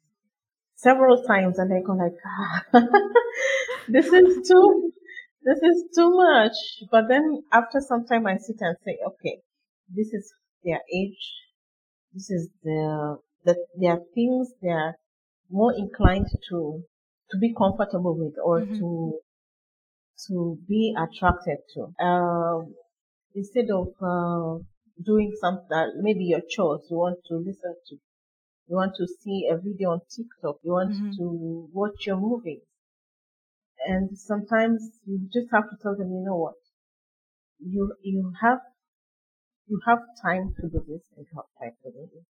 several 0.76 1.22
times, 1.24 1.58
and 1.58 1.70
they 1.70 1.82
go 1.82 1.94
like, 1.94 2.16
ah, 2.26 2.64
this 3.88 4.06
is 4.06 4.48
too, 4.48 4.92
this 5.42 5.58
is 5.62 5.84
too 5.94 6.10
much. 6.16 6.56
But 6.90 7.08
then 7.08 7.42
after 7.52 7.80
some 7.80 8.06
time, 8.06 8.26
I 8.26 8.36
sit 8.38 8.56
and 8.60 8.76
say, 8.84 8.98
okay, 9.06 9.40
this 9.88 10.12
is 10.12 10.32
their 10.64 10.80
age. 10.92 11.32
This 12.12 12.30
is 12.30 12.48
the 12.62 13.18
that 13.44 13.56
there 13.76 13.92
are 13.92 14.02
things 14.14 14.52
they 14.62 14.68
are 14.70 14.96
more 15.50 15.72
inclined 15.74 16.28
to 16.50 16.82
to 17.30 17.38
be 17.38 17.54
comfortable 17.54 18.14
with 18.16 18.34
or 18.42 18.62
Mhm. 18.62 18.78
to 18.78 19.20
to 20.26 20.58
be 20.68 20.94
attracted 20.96 21.58
to. 21.74 21.94
Um, 22.04 22.74
instead 23.34 23.70
of 23.70 23.88
uh, 24.02 24.62
doing 25.04 25.32
something, 25.40 25.72
uh, 25.72 25.86
maybe 26.00 26.24
your 26.24 26.42
chores, 26.48 26.86
you 26.90 26.98
want 26.98 27.20
to 27.28 27.36
listen 27.36 27.74
to, 27.88 27.94
you 28.68 28.76
want 28.76 28.94
to 28.96 29.06
see 29.06 29.48
a 29.50 29.56
video 29.58 29.90
on 29.92 30.00
TikTok, 30.10 30.56
you 30.64 30.72
want 30.72 30.92
Mhm. 30.94 31.16
to 31.18 31.70
watch 31.72 32.06
your 32.06 32.16
movies. 32.18 32.62
And 33.86 34.16
sometimes 34.16 35.00
you 35.04 35.28
just 35.32 35.48
have 35.52 35.68
to 35.70 35.76
tell 35.82 35.96
them, 35.96 36.12
you 36.12 36.20
know 36.24 36.36
what, 36.36 36.54
you, 37.60 37.94
you 38.02 38.32
have, 38.42 38.58
you 39.68 39.80
have 39.86 40.00
time 40.22 40.54
to 40.60 40.62
do 40.68 40.80
this 40.88 41.02
and 41.16 41.26
you 41.30 41.36
have 41.36 41.44
time 41.60 41.76
to 41.84 41.90
do 41.92 42.08
this. 42.12 42.24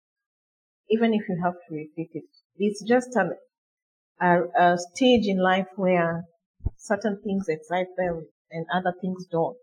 Even 0.90 1.14
if 1.14 1.28
you 1.28 1.40
have 1.42 1.54
to 1.68 1.74
repeat 1.74 2.10
it, 2.14 2.24
it's 2.58 2.82
just 2.84 3.10
an, 3.16 3.32
a, 4.20 4.42
a 4.58 4.78
stage 4.78 5.26
in 5.26 5.38
life 5.42 5.68
where 5.76 6.24
certain 6.76 7.20
things 7.22 7.48
excite 7.48 7.94
them 7.96 8.26
and 8.50 8.66
other 8.72 8.94
things 9.00 9.26
don't. 9.26 9.56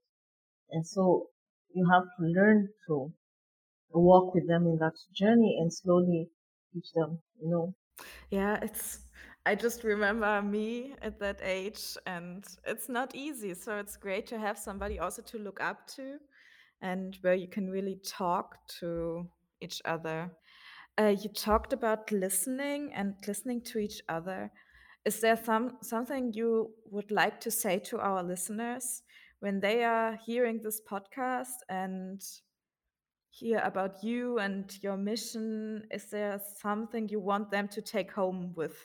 And 0.72 0.86
so 0.86 1.28
you 1.74 1.90
have 1.92 2.04
to 2.20 2.26
learn 2.26 2.70
to 2.88 3.14
walk 3.92 4.34
with 4.34 4.48
them 4.48 4.66
in 4.68 4.78
that 4.80 4.96
journey 5.14 5.58
and 5.60 5.74
slowly 5.74 6.30
teach 6.74 6.92
them, 6.94 7.22
you 7.42 7.50
know. 7.50 7.74
Yeah, 8.30 8.60
it's. 8.62 9.00
I 9.46 9.56
just 9.56 9.84
remember 9.84 10.42
me 10.42 10.96
at 11.02 11.20
that 11.20 11.40
age, 11.44 11.98
and 12.06 12.46
it's 12.66 12.88
not 12.88 13.14
easy. 13.14 13.54
So 13.54 13.78
it's 13.78 13.98
great 13.98 14.26
to 14.28 14.40
have 14.40 14.58
somebody 14.58 15.00
also 15.00 15.22
to 15.24 15.38
look 15.38 15.62
up 15.62 15.86
to, 15.96 16.18
and 16.82 17.18
where 17.22 17.34
you 17.34 17.50
can 17.50 17.70
really 17.70 18.00
talk 18.06 18.66
to 18.80 19.28
each 19.62 19.82
other. 19.86 20.32
Uh, 20.98 21.14
you 21.22 21.30
talked 21.30 21.74
about 21.74 22.12
listening 22.12 22.94
and 22.94 23.16
listening 23.28 23.62
to 23.62 23.80
each 23.80 24.02
other. 24.08 24.50
Is 25.06 25.20
there 25.20 25.36
some 25.36 25.78
something 25.82 26.32
you 26.34 26.72
would 26.90 27.12
like 27.12 27.40
to 27.42 27.52
say 27.52 27.80
to 27.80 28.00
our 28.00 28.24
listeners 28.24 29.04
when 29.40 29.60
they 29.60 29.84
are 29.84 30.18
hearing 30.26 30.62
this 30.62 30.82
podcast 30.90 31.58
and 31.68 32.22
hear 33.30 33.60
about 33.60 34.04
you 34.04 34.40
and 34.40 34.72
your 34.82 34.96
mission? 34.96 35.84
Is 35.92 36.10
there 36.10 36.40
something 36.62 37.10
you 37.10 37.20
want 37.20 37.52
them 37.52 37.68
to 37.70 37.82
take 37.82 38.12
home 38.12 38.54
with 38.56 38.78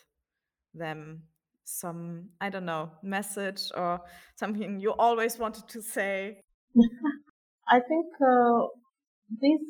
them? 0.74 1.22
Some, 1.64 2.30
I 2.40 2.48
don't 2.48 2.64
know, 2.64 2.90
message 3.02 3.70
or 3.76 4.00
something 4.36 4.80
you 4.80 4.92
always 4.92 5.38
wanted 5.38 5.68
to 5.68 5.82
say? 5.82 6.40
I 7.68 7.80
think 7.80 8.06
uh, 8.26 8.66
this, 9.40 9.60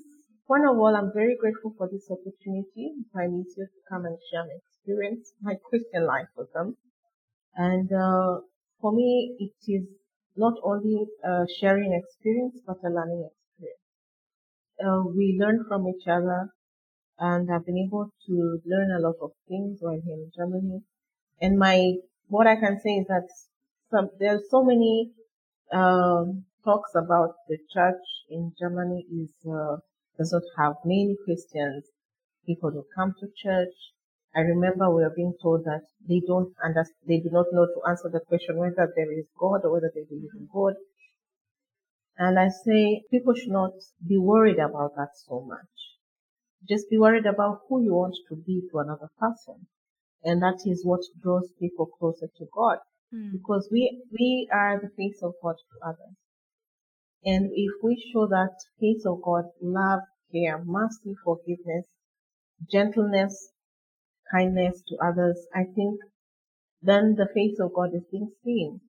one 0.49 0.65
of 0.65 0.79
all, 0.79 0.97
I'm 0.97 1.13
very 1.13 1.37
grateful 1.37 1.75
for 1.77 1.91
this 1.93 2.11
opportunity 2.11 2.95
by 3.15 3.27
Missio 3.27 3.69
to 3.69 3.81
come 3.87 4.07
and 4.07 4.17
share 4.31 4.45
my 4.45 4.57
experience, 4.65 5.33
my 5.43 5.55
Christian 5.69 6.07
life 6.07 6.33
with 6.39 6.51
them. 6.55 6.75
And 7.55 7.93
uh, 7.93 8.41
for 8.81 8.93
me, 8.93 9.37
it 9.39 9.71
is 9.71 9.87
not 10.37 10.55
only 10.65 11.05
uh, 11.23 11.45
sharing 11.61 11.93
experience, 11.93 12.61
but 12.67 12.79
a 12.83 12.89
learning 12.89 13.29
experience. 13.29 13.85
Uh, 14.83 15.03
we 15.15 15.37
learn 15.39 15.67
from 15.69 15.87
each 15.87 16.09
other, 16.09 16.49
and 17.19 17.53
I've 17.53 17.67
been 17.67 17.85
able 17.87 18.11
to 18.27 18.61
learn 18.65 18.91
a 18.97 19.07
lot 19.07 19.17
of 19.21 19.33
things 19.49 19.79
while 19.83 20.01
here 20.03 20.15
in 20.17 20.33
Germany. 20.35 20.81
And 21.43 21.59
my, 21.59 21.93
what 22.29 22.47
I 22.47 22.57
can 22.57 22.81
say 22.81 22.93
is 22.93 23.07
that 23.09 23.29
some, 23.91 24.09
there's 24.19 24.49
so 24.51 24.65
many 24.65 25.11
um, 25.75 26.45
talks 26.65 26.93
about 26.95 27.35
the 27.49 27.59
church 27.71 28.05
in 28.31 28.53
Germany 28.59 29.05
is 29.13 29.31
uh, 29.47 29.77
does 30.19 30.33
not 30.33 30.43
have 30.59 30.77
many 30.85 31.17
Christians. 31.25 31.85
People 32.47 32.71
who 32.71 32.85
come 32.95 33.15
to 33.21 33.27
church. 33.37 33.75
I 34.35 34.41
remember 34.41 34.89
we 34.91 35.03
were 35.03 35.15
being 35.15 35.35
told 35.43 35.65
that 35.65 35.83
they 36.07 36.21
don't 36.27 36.53
understand, 36.65 36.97
they 37.07 37.19
do 37.19 37.31
not 37.31 37.47
know 37.53 37.67
to 37.67 37.89
answer 37.89 38.09
the 38.13 38.21
question 38.21 38.57
whether 38.59 38.93
there 38.95 39.13
is 39.13 39.27
God 39.39 39.61
or 39.65 39.73
whether 39.73 39.91
they 39.95 40.05
believe 40.05 40.31
in 40.39 40.49
God. 40.53 40.75
And 42.19 42.39
I 42.39 42.49
say 42.49 43.05
people 43.11 43.35
should 43.35 43.53
not 43.53 43.73
be 44.07 44.19
worried 44.19 44.59
about 44.59 44.97
that 44.97 45.11
so 45.15 45.41
much. 45.41 45.73
Just 46.69 46.91
be 46.91 46.99
worried 46.99 47.27
about 47.27 47.61
who 47.69 47.83
you 47.83 47.95
want 47.95 48.17
to 48.29 48.37
be 48.37 48.63
to 48.71 48.79
another 48.79 49.09
person. 49.19 49.67
And 50.25 50.43
that 50.43 50.59
is 50.67 50.85
what 50.85 51.01
draws 51.23 51.49
people 51.61 51.87
closer 51.87 52.29
to 52.39 52.47
God 52.53 52.79
Hmm. 53.11 53.31
because 53.33 53.69
we 53.73 54.03
we 54.13 54.49
are 54.53 54.79
the 54.81 54.91
face 54.91 55.23
of 55.23 55.33
God 55.43 55.57
to 55.57 55.89
others. 55.89 56.17
And 57.25 57.51
if 57.53 57.73
we 57.83 58.11
show 58.13 58.27
that 58.29 58.55
face 58.81 59.05
of 59.05 59.23
God, 59.23 59.45
love, 59.61 60.01
care, 60.33 60.63
mercy, 60.65 61.15
forgiveness, 61.25 61.87
gentleness, 62.71 63.53
kindness 64.31 64.83
to 64.89 64.97
others, 65.05 65.47
I 65.55 65.65
think 65.65 66.01
then 66.83 67.17
the 67.17 67.29
face 67.35 67.59
of 67.61 67.75
God 67.75 67.95
is 67.95 68.05
being 68.11 68.31
seen. 68.45 68.81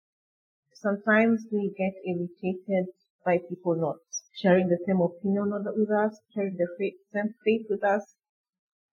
Sometimes 0.74 1.46
we 1.52 1.74
get 1.78 1.94
irritated 2.06 2.88
by 3.26 3.40
people 3.50 3.76
not 3.76 3.98
sharing 4.34 4.70
the 4.70 4.78
same 4.86 5.02
opinion 5.02 5.52
with 5.76 5.90
us, 5.92 6.20
sharing 6.34 6.56
the 6.56 6.68
same 7.12 7.34
faith 7.44 7.66
with 7.70 7.84
us, 7.84 8.16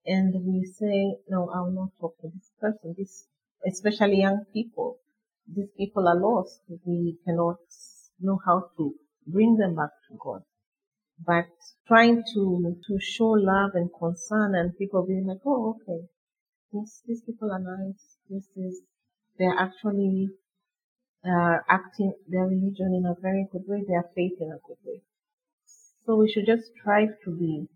and 0.07 0.35
we 0.47 0.65
say, 0.65 1.17
no, 1.29 1.51
I 1.51 1.61
will 1.61 1.73
not 1.73 1.91
talk 2.01 2.17
to 2.21 2.29
this 2.29 2.51
person. 2.61 2.95
This, 2.97 3.27
especially 3.67 4.21
young 4.21 4.45
people, 4.53 4.99
these 5.53 5.71
people 5.77 6.07
are 6.09 6.19
lost. 6.19 6.61
We 6.85 7.19
cannot 7.25 7.59
know 8.21 8.41
how 8.45 8.71
to 8.77 8.95
bring 9.27 9.57
them 9.57 9.75
back 9.75 9.91
to 10.09 10.17
God. 10.19 10.43
But 11.25 11.49
trying 11.89 12.23
to 12.35 12.77
to 12.87 13.01
show 13.01 13.31
love 13.31 13.71
and 13.75 13.91
concern, 13.99 14.55
and 14.55 14.77
people 14.77 15.07
being 15.07 15.27
like, 15.27 15.41
oh, 15.47 15.77
okay, 15.77 16.07
this 16.73 17.03
these 17.07 17.23
people 17.23 17.51
are 17.53 17.59
nice. 17.59 18.17
This 18.29 18.47
is 18.57 18.83
they're 19.39 19.59
actually 19.59 20.29
uh, 21.25 21.59
acting 21.69 22.13
their 22.29 22.47
religion 22.47 22.95
in 22.95 23.07
a 23.07 23.21
very 23.21 23.47
good 23.51 23.65
way. 23.67 23.83
Their 23.87 24.05
faith 24.15 24.39
in 24.41 24.49
a 24.53 24.61
good 24.67 24.79
way. 24.85 25.01
So 26.05 26.17
we 26.17 26.31
should 26.31 26.47
just 26.47 26.71
strive 26.79 27.15
to 27.25 27.31
be 27.31 27.67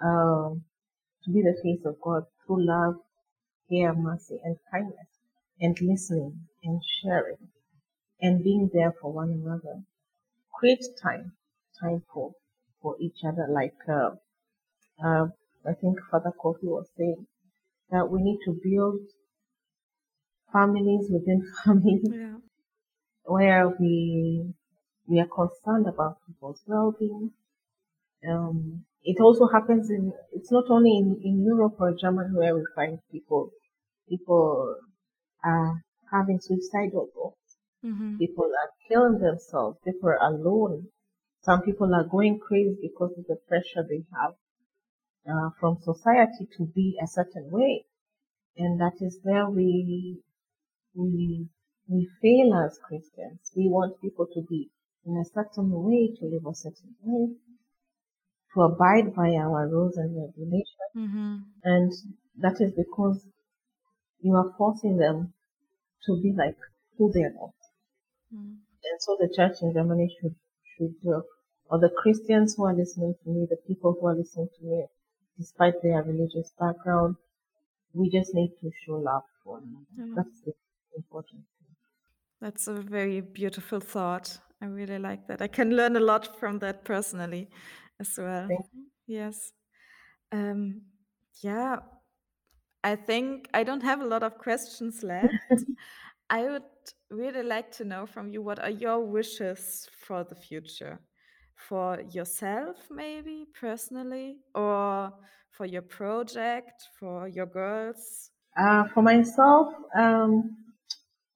um, 0.00 0.64
to 1.24 1.30
be 1.30 1.42
the 1.42 1.56
face 1.62 1.84
of 1.84 2.00
God 2.00 2.24
through 2.46 2.66
love, 2.66 2.94
care, 3.70 3.94
mercy, 3.94 4.38
and 4.42 4.56
kindness, 4.70 5.08
and 5.60 5.76
listening 5.80 6.48
and 6.64 6.80
sharing 7.02 7.48
and 8.20 8.42
being 8.42 8.70
there 8.72 8.92
for 9.00 9.12
one 9.12 9.30
another. 9.30 9.82
Create 10.58 10.84
time, 11.00 11.36
time 11.80 12.02
for 12.12 12.34
for 12.82 12.96
each 13.00 13.20
other. 13.24 13.46
Like 13.48 13.78
uh, 13.88 14.16
uh, 15.04 15.28
I 15.66 15.74
think 15.74 16.00
Father 16.10 16.32
Kofi 16.42 16.64
was 16.64 16.88
saying 16.96 17.26
that 17.90 18.10
we 18.10 18.22
need 18.22 18.40
to 18.46 18.52
build 18.64 19.00
families 20.52 21.06
within 21.10 21.40
families 21.64 22.02
Yeah. 22.10 22.38
where 23.24 23.68
we 23.78 23.94
we 25.08 25.20
are 25.20 25.28
concerned 25.40 25.86
about 25.86 26.18
people's 26.26 26.62
well-being. 26.66 27.32
Um, 28.28 28.84
it 29.02 29.18
also 29.20 29.46
happens 29.46 29.90
in 29.90 30.12
it's 30.32 30.52
not 30.52 30.66
only 30.70 30.92
in, 30.98 31.20
in 31.24 31.44
Europe 31.44 31.76
or 31.80 31.94
Germany 31.94 32.34
where 32.34 32.54
we 32.56 32.64
find 32.74 32.98
people 33.12 33.50
people 34.08 34.76
are 35.44 35.82
having 36.12 36.40
suicidal 36.40 37.08
thoughts. 37.14 37.45
People 38.18 38.44
are 38.44 38.70
killing 38.88 39.18
themselves. 39.20 39.78
People 39.84 40.08
are 40.10 40.22
alone. 40.32 40.88
Some 41.42 41.62
people 41.62 41.94
are 41.94 42.04
going 42.04 42.38
crazy 42.38 42.76
because 42.82 43.12
of 43.18 43.26
the 43.26 43.36
pressure 43.48 43.84
they 43.88 44.04
have 44.18 44.34
uh, 45.28 45.50
from 45.60 45.78
society 45.82 46.46
to 46.56 46.66
be 46.66 46.98
a 47.02 47.06
certain 47.06 47.50
way, 47.50 47.84
and 48.56 48.80
that 48.80 48.94
is 49.00 49.18
where 49.22 49.48
we 49.48 50.20
we 50.94 51.48
we 51.88 52.08
fail 52.22 52.54
as 52.54 52.78
Christians. 52.78 53.40
We 53.56 53.68
want 53.68 54.00
people 54.00 54.26
to 54.34 54.42
be 54.48 54.70
in 55.04 55.16
a 55.16 55.24
certain 55.24 55.70
way, 55.70 56.10
to 56.18 56.24
live 56.26 56.46
a 56.46 56.54
certain 56.54 56.94
way, 57.02 57.34
to 58.54 58.60
abide 58.62 59.14
by 59.14 59.30
our 59.34 59.68
rules 59.68 59.96
and 59.96 60.16
regulations, 60.16 60.92
Mhm. 60.96 61.44
and 61.62 61.92
that 62.38 62.60
is 62.60 62.72
because 62.72 63.24
you 64.20 64.34
are 64.34 64.52
forcing 64.56 64.96
them 64.96 65.32
to 66.06 66.20
be 66.22 66.32
like 66.32 66.58
who 66.96 67.12
they 67.12 67.22
are 67.22 67.34
not. 67.34 67.55
Mm. 68.34 68.56
And 68.84 69.00
so 69.00 69.16
the 69.18 69.32
church 69.34 69.62
in 69.62 69.72
Germany 69.72 70.14
should 70.20 70.34
should 70.76 70.94
uh, 71.08 71.20
or 71.68 71.78
the 71.78 71.90
Christians 71.90 72.54
who 72.56 72.64
are 72.64 72.74
listening 72.74 73.14
to 73.24 73.30
me, 73.30 73.46
the 73.48 73.56
people 73.66 73.96
who 73.98 74.06
are 74.06 74.14
listening 74.14 74.48
to 74.58 74.64
me, 74.64 74.84
despite 75.38 75.82
their 75.82 76.02
religious 76.02 76.52
background, 76.58 77.16
we 77.92 78.10
just 78.10 78.34
need 78.34 78.52
to 78.60 78.70
show 78.84 78.94
love 78.94 79.22
for 79.42 79.54
one 79.54 79.62
another. 79.64 80.08
Yeah. 80.08 80.14
That's 80.16 80.40
the 80.42 80.52
important 80.96 81.42
thing. 81.58 81.74
That's 82.40 82.68
a 82.68 82.74
very 82.74 83.20
beautiful 83.20 83.80
thought. 83.80 84.38
I 84.62 84.66
really 84.66 84.98
like 84.98 85.26
that. 85.26 85.42
I 85.42 85.48
can 85.48 85.70
learn 85.70 85.96
a 85.96 86.00
lot 86.00 86.38
from 86.38 86.58
that 86.60 86.84
personally 86.84 87.48
as 88.00 88.14
well. 88.16 88.48
Yes. 89.06 89.52
Um, 90.32 90.82
yeah, 91.42 91.76
I 92.82 92.96
think 92.96 93.48
I 93.52 93.64
don't 93.64 93.82
have 93.82 94.00
a 94.00 94.06
lot 94.06 94.22
of 94.22 94.38
questions 94.38 95.02
left. 95.02 95.34
I 96.28 96.44
would 96.44 96.64
really 97.10 97.42
like 97.42 97.70
to 97.72 97.84
know 97.84 98.06
from 98.06 98.30
you 98.30 98.42
what 98.42 98.58
are 98.58 98.70
your 98.70 99.00
wishes 99.00 99.88
for 100.06 100.24
the 100.24 100.34
future? 100.34 101.00
For 101.54 102.00
yourself, 102.10 102.88
maybe 102.90 103.46
personally, 103.58 104.40
or 104.54 105.12
for 105.50 105.64
your 105.66 105.82
project, 105.82 106.88
for 106.98 107.28
your 107.28 107.46
girls? 107.46 108.30
Uh, 108.56 108.84
for 108.92 109.02
myself, 109.02 109.72
um, 109.94 110.56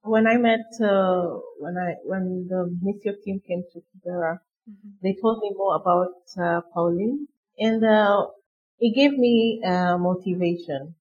when 0.02 0.26
I 0.26 0.36
met, 0.38 0.66
uh, 0.80 1.38
when 1.58 1.76
I, 1.78 1.94
when 2.04 2.48
the 2.48 2.60
Missio 2.84 3.14
team 3.22 3.40
came 3.46 3.64
to 3.72 3.80
Kibera, 3.88 4.40
Mm-hmm. 4.68 4.90
They 5.02 5.14
told 5.22 5.38
me 5.42 5.50
more 5.56 5.76
about 5.76 6.14
uh, 6.38 6.62
Pauline, 6.74 7.28
and 7.58 7.84
uh, 7.84 8.28
it 8.80 8.94
gave 8.94 9.12
me 9.18 9.62
uh, 9.64 9.98
motivation. 9.98 10.96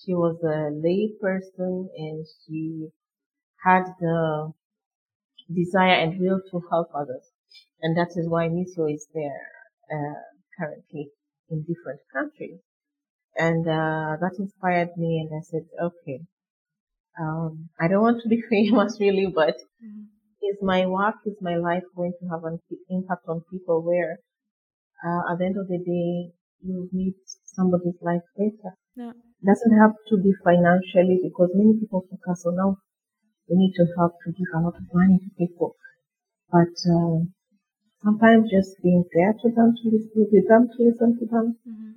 She 0.00 0.14
was 0.14 0.36
a 0.44 0.70
lay 0.86 1.02
person, 1.20 1.90
and 1.96 2.26
she 2.40 2.88
had 3.66 3.84
the 4.00 4.52
desire 5.52 5.94
and 5.94 6.20
will 6.20 6.40
to 6.50 6.62
help 6.70 6.88
others, 6.94 7.24
and 7.82 7.96
that 7.96 8.10
is 8.16 8.28
why 8.28 8.48
Missio 8.48 8.92
is 8.92 9.06
there 9.12 9.42
uh, 9.92 10.20
currently 10.58 11.10
in 11.50 11.62
different 11.62 12.00
countries, 12.12 12.60
and 13.36 13.66
uh, 13.66 14.16
that 14.20 14.36
inspired 14.38 14.90
me. 14.96 15.26
And 15.26 15.30
I 15.36 15.42
said, 15.42 15.66
okay, 15.82 16.20
um, 17.20 17.68
I 17.80 17.88
don't 17.88 18.02
want 18.02 18.22
to 18.22 18.28
be 18.28 18.42
famous 18.50 18.98
really, 19.00 19.26
but 19.34 19.56
mm-hmm. 19.82 20.04
is 20.50 20.58
my 20.62 20.86
work, 20.86 21.16
is 21.24 21.36
my 21.40 21.56
life 21.56 21.84
going 21.96 22.12
to 22.20 22.28
have 22.28 22.44
an 22.44 22.60
impact 22.88 23.24
on 23.28 23.42
people 23.50 23.82
where 23.82 24.18
uh, 25.04 25.32
at 25.32 25.38
the 25.38 25.44
end 25.44 25.58
of 25.58 25.68
the 25.68 25.78
day, 25.78 26.32
you 26.62 26.88
need 26.92 27.14
somebody's 27.44 28.00
life 28.00 28.24
better. 28.36 28.74
Yeah. 28.96 29.12
It 29.12 29.46
doesn't 29.46 29.78
have 29.78 29.92
to 30.08 30.16
be 30.16 30.32
financially 30.42 31.20
because 31.22 31.50
many 31.54 31.78
people 31.78 32.06
focus 32.10 32.44
on 32.46 32.56
now 32.56 32.78
we 33.48 33.56
need 33.56 33.74
to 33.76 33.86
help 33.96 34.12
to 34.24 34.32
give 34.32 34.50
a 34.54 34.60
lot 34.60 34.74
of 34.76 34.86
money 34.92 35.18
to 35.18 35.30
people. 35.38 35.76
But 36.50 36.74
uh, 36.86 37.26
sometimes 38.02 38.50
just 38.50 38.76
being 38.82 39.04
there 39.14 39.32
to 39.32 39.48
them, 39.50 39.74
to 39.74 39.84
listen 39.90 40.26
to 40.30 40.40
them, 40.48 40.68
to 40.68 40.78
listen 40.82 41.18
to 41.18 41.26
them, 41.26 41.56
mm-hmm. 41.66 41.92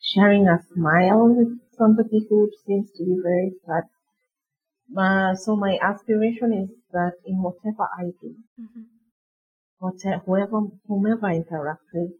sharing 0.00 0.48
a 0.48 0.58
smile 0.74 1.28
with 1.28 1.58
somebody 1.76 2.26
who 2.28 2.50
seems 2.66 2.90
to 2.92 3.04
be 3.04 3.16
very 3.22 3.52
sad 3.66 3.84
uh, 4.96 5.34
so 5.36 5.54
my 5.54 5.78
aspiration 5.80 6.52
is 6.52 6.70
that 6.92 7.12
in 7.24 7.42
whatever 7.42 7.86
I 7.96 8.10
do, 8.20 8.34
mm-hmm. 8.60 8.82
whatever, 9.78 10.22
whoever, 10.26 10.60
whomever 10.86 11.26
I 11.26 11.34
interact 11.34 11.84
with, 11.94 12.10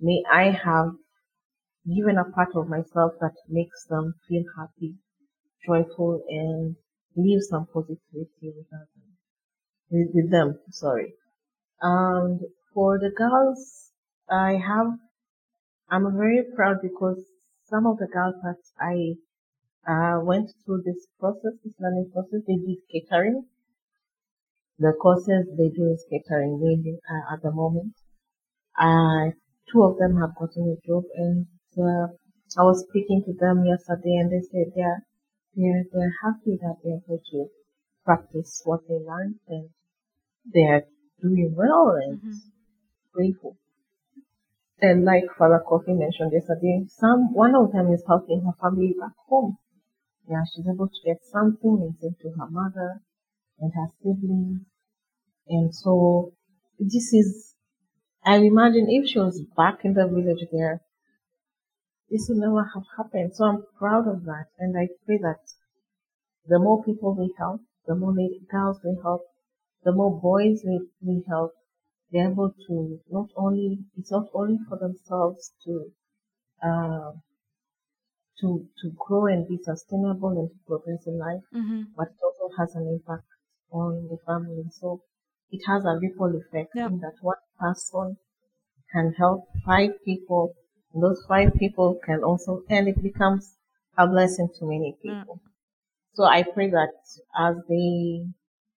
may 0.00 0.22
I 0.32 0.50
have 0.50 0.92
given 1.86 2.16
a 2.18 2.30
part 2.30 2.50
of 2.54 2.68
myself 2.68 3.14
that 3.20 3.34
makes 3.48 3.86
them 3.86 4.14
feel 4.28 4.44
happy, 4.56 4.94
joyful, 5.66 6.22
and 6.28 6.76
leave 7.16 7.42
some 7.42 7.66
positivity 7.72 8.52
with 8.56 8.68
them. 8.70 8.86
With, 9.90 10.08
with 10.14 10.30
them, 10.30 10.58
sorry. 10.70 11.14
And 11.80 12.40
for 12.72 12.98
the 12.98 13.10
girls, 13.10 13.90
I 14.30 14.52
have, 14.52 14.86
I'm 15.90 16.16
very 16.16 16.42
proud 16.56 16.78
because 16.82 17.22
some 17.64 17.86
of 17.86 17.98
the 17.98 18.06
girls 18.06 18.34
that 18.42 18.58
I 18.80 19.14
uh, 19.86 20.20
went 20.22 20.50
through 20.64 20.82
this 20.84 21.06
process, 21.20 21.52
this 21.62 21.74
learning 21.78 22.10
process. 22.12 22.40
They 22.46 22.56
did 22.56 22.78
catering. 22.90 23.44
The 24.78 24.92
courses 25.00 25.46
they 25.56 25.68
do 25.68 25.92
is 25.92 26.04
catering 26.10 26.58
mainly 26.60 26.98
uh, 27.08 27.34
at 27.34 27.42
the 27.42 27.52
moment. 27.52 27.94
Uh, 28.78 29.36
two 29.70 29.82
of 29.82 29.98
them 29.98 30.16
have 30.20 30.34
gotten 30.36 30.76
a 30.76 30.86
job 30.86 31.04
and 31.14 31.46
uh, 31.78 32.08
I 32.58 32.62
was 32.62 32.84
speaking 32.88 33.22
to 33.26 33.32
them 33.38 33.64
yesterday 33.64 34.16
and 34.18 34.32
they 34.32 34.42
said 34.50 34.72
they're, 34.74 35.06
they're, 35.56 35.84
they're 35.92 36.14
happy 36.22 36.58
that 36.60 36.76
they're 36.82 37.00
able 37.06 37.22
to 37.30 37.46
practice 38.04 38.62
what 38.64 38.80
they 38.88 38.94
learned 38.94 39.36
and 39.48 39.68
they're 40.52 40.84
doing 41.22 41.54
well 41.56 41.96
and 42.02 42.18
mm-hmm. 42.18 42.32
grateful. 43.12 43.56
And 44.80 45.04
like 45.04 45.24
Father 45.38 45.62
Kofi 45.66 45.96
mentioned 45.96 46.32
yesterday, 46.32 46.84
some 46.88 47.32
one 47.32 47.54
of 47.54 47.72
them 47.72 47.92
is 47.92 48.02
helping 48.06 48.42
her 48.44 48.52
family 48.60 48.94
back 48.98 49.14
home 49.28 49.56
yeah, 50.28 50.42
she's 50.54 50.66
able 50.66 50.88
to 50.88 51.00
get 51.04 51.18
something 51.30 51.78
and 51.82 51.94
send 52.00 52.16
to 52.22 52.30
her 52.38 52.48
mother 52.50 53.00
and 53.58 53.72
her 53.74 53.86
siblings. 53.98 54.60
And 55.48 55.74
so 55.74 56.32
this 56.78 57.12
is, 57.12 57.54
I 58.24 58.36
imagine 58.36 58.86
if 58.88 59.08
she 59.08 59.18
was 59.18 59.42
back 59.56 59.84
in 59.84 59.92
the 59.92 60.06
village 60.06 60.46
there, 60.50 60.80
this 62.10 62.26
would 62.28 62.38
never 62.38 62.64
have 62.74 62.84
happened. 62.96 63.34
So 63.34 63.44
I'm 63.44 63.64
proud 63.78 64.06
of 64.08 64.24
that. 64.24 64.46
And 64.58 64.76
I 64.78 64.88
pray 65.06 65.18
that 65.18 65.40
the 66.46 66.58
more 66.58 66.82
people 66.84 67.14
we 67.14 67.34
help, 67.38 67.60
the 67.86 67.94
more 67.94 68.14
girls 68.50 68.80
we 68.84 68.96
help, 69.02 69.22
the 69.84 69.92
more 69.92 70.18
boys 70.20 70.62
we, 70.64 70.86
we 71.02 71.24
help, 71.28 71.52
they're 72.10 72.30
able 72.30 72.54
to 72.66 73.00
not 73.10 73.28
only, 73.36 73.78
it's 73.96 74.12
not 74.12 74.28
only 74.34 74.58
for 74.68 74.78
themselves 74.78 75.52
to, 75.64 75.90
uh, 76.62 77.12
to 78.40 78.66
to 78.80 78.90
grow 78.98 79.26
and 79.26 79.48
be 79.48 79.58
sustainable 79.62 80.30
and 80.30 80.50
to 80.50 80.56
progress 80.66 81.06
in 81.06 81.18
life, 81.18 81.42
mm-hmm. 81.54 81.82
but 81.96 82.08
it 82.08 82.18
also 82.22 82.54
has 82.58 82.74
an 82.74 82.86
impact 82.88 83.26
on 83.70 84.08
the 84.10 84.18
family. 84.26 84.64
So 84.72 85.02
it 85.50 85.62
has 85.66 85.84
a 85.84 85.98
ripple 86.00 86.34
effect 86.36 86.72
yep. 86.74 86.90
in 86.90 87.00
that 87.00 87.14
one 87.20 87.36
person 87.58 88.16
can 88.92 89.14
help 89.16 89.44
five 89.64 89.90
people, 90.04 90.54
those 90.94 91.24
five 91.28 91.54
people 91.58 91.98
can 92.04 92.22
also, 92.22 92.62
and 92.68 92.88
it 92.88 93.02
becomes 93.02 93.56
a 93.98 94.06
blessing 94.06 94.48
to 94.58 94.66
many 94.66 94.96
people. 95.02 95.40
So 96.14 96.24
I 96.24 96.44
pray 96.44 96.70
that 96.70 96.94
as 97.38 97.56
they, 97.68 98.24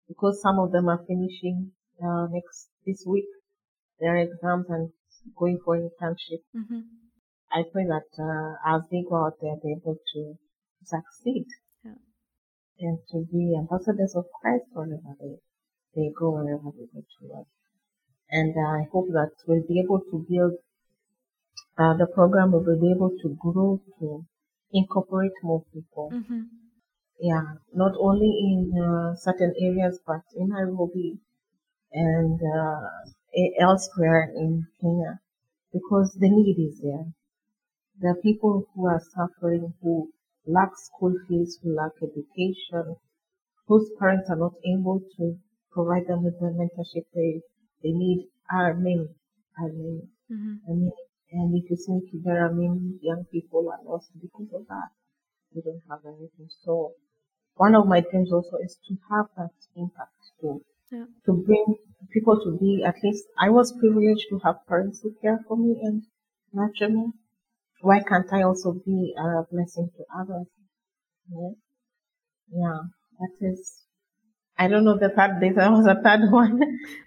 because 0.08 0.42
some 0.42 0.60
of 0.60 0.72
them 0.72 0.90
are 0.90 1.04
finishing 1.08 1.72
uh, 2.04 2.28
next 2.32 2.70
this 2.86 3.04
week 3.06 3.26
their 4.00 4.18
exams 4.18 4.66
and 4.70 4.92
going 5.38 5.60
for 5.64 5.78
internship. 5.78 6.42
Mm-hmm. 6.56 6.82
I 7.52 7.64
pray 7.72 7.86
that 7.86 8.10
uh, 8.20 8.76
as 8.76 8.82
they 8.92 9.04
go 9.08 9.26
out 9.26 9.34
there, 9.42 9.56
they're 9.62 9.78
able 9.78 9.98
to 10.14 10.38
succeed 10.84 11.46
yeah. 11.84 11.94
and 12.80 13.00
to 13.12 13.26
be 13.32 13.56
ambassadors 13.58 14.16
of 14.16 14.26
Christ 14.42 14.66
wherever 14.74 15.16
they, 15.20 15.36
they 15.96 16.10
go, 16.18 16.32
wherever 16.32 16.72
they 16.76 16.88
go 16.94 17.02
to 17.02 17.28
work. 17.28 17.48
And 18.30 18.54
uh, 18.58 18.82
I 18.82 18.88
hope 18.92 19.08
that 19.14 19.32
we'll 19.48 19.66
be 19.68 19.80
able 19.80 20.00
to 20.00 20.26
build 20.30 20.54
uh, 21.78 21.94
the 21.94 22.08
program, 22.08 22.52
will 22.52 22.64
be 22.64 22.92
able 22.92 23.12
to 23.22 23.38
grow 23.40 23.80
to 24.00 24.26
incorporate 24.72 25.32
more 25.44 25.64
people. 25.74 26.12
Mm-hmm. 26.14 26.42
Yeah, 27.20 27.44
not 27.74 27.94
only 28.00 28.30
in 28.30 28.74
uh, 28.78 29.16
certain 29.16 29.54
areas, 29.60 30.00
but 30.06 30.22
in 30.36 30.50
Nairobi 30.50 31.20
and 31.92 32.40
uh, 32.40 32.90
elsewhere 33.60 34.32
in 34.36 34.68
Kenya, 34.82 35.20
because 35.74 36.16
the 36.20 36.30
need 36.30 36.58
is 36.60 36.80
there. 36.82 37.06
There 38.00 38.12
are 38.12 38.22
people 38.22 38.66
who 38.74 38.86
are 38.86 39.02
suffering, 39.16 39.74
who 39.82 40.12
lack 40.46 40.72
school 40.78 41.14
fees, 41.28 41.58
who 41.62 41.76
lack 41.76 41.94
education, 42.02 42.96
whose 43.68 43.90
parents 44.00 44.30
are 44.30 44.38
not 44.38 44.54
able 44.66 45.02
to 45.18 45.38
provide 45.72 46.08
them 46.08 46.24
with 46.24 46.40
the 46.40 46.48
mentorship 46.48 47.06
they, 47.14 47.42
they 47.84 47.92
need 47.92 48.28
are 48.52 48.74
many, 48.74 49.08
are 49.60 49.70
many. 49.70 50.08
Mm-hmm. 50.32 50.54
I 50.68 50.74
mean, 50.74 50.92
and 51.32 51.56
if 51.56 51.70
you 51.70 51.78
think 51.78 52.04
there 52.24 52.46
are 52.46 52.54
many 52.54 52.98
young 53.02 53.26
people 53.32 53.70
are 53.70 53.84
lost 53.86 54.10
because 54.22 54.48
of 54.54 54.68
that. 54.68 54.90
They 55.54 55.62
don't 55.62 55.82
have 55.90 56.00
anything. 56.06 56.50
So 56.64 56.94
one 57.56 57.76
of 57.76 57.88
my 57.88 58.02
dreams 58.02 58.32
also 58.32 58.58
is 58.64 58.78
to 58.88 58.98
have 59.10 59.28
that 59.38 59.56
impact 59.76 60.14
to 60.42 60.62
yeah. 60.92 61.06
to 61.26 61.34
bring 61.34 61.76
people 62.12 62.40
to 62.44 62.58
be 62.58 62.84
at 62.86 62.96
least 63.04 63.26
I 63.40 63.50
was 63.50 63.74
privileged 63.74 64.28
to 64.30 64.40
have 64.46 64.68
parents 64.68 65.02
who 65.02 65.16
care 65.22 65.40
for 65.48 65.58
me 65.58 65.80
and 65.82 66.04
nurture 66.54 66.90
me 66.90 67.12
why 67.82 68.02
can't 68.02 68.32
I 68.32 68.44
also 68.44 68.74
be 68.74 69.14
a 69.18 69.44
blessing 69.52 69.90
to 69.98 70.04
others? 70.16 70.48
Yeah, 71.30 71.50
yeah 72.52 72.80
that 73.20 73.48
is. 73.48 73.84
I 74.58 74.68
don't 74.68 74.86
know 74.86 74.98
the 74.98 75.10
third. 75.10 75.40
That 75.56 75.72
was 75.72 75.86
a 75.86 76.02
third 76.02 76.22
one. 76.32 76.60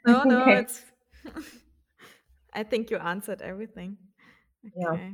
No, 0.06 0.22
no, 0.22 0.44
it's. 0.48 0.84
I 2.52 2.62
think 2.62 2.90
you 2.90 2.98
answered 2.98 3.42
everything. 3.42 3.96
Okay. 4.66 4.74
Yeah, 4.76 5.12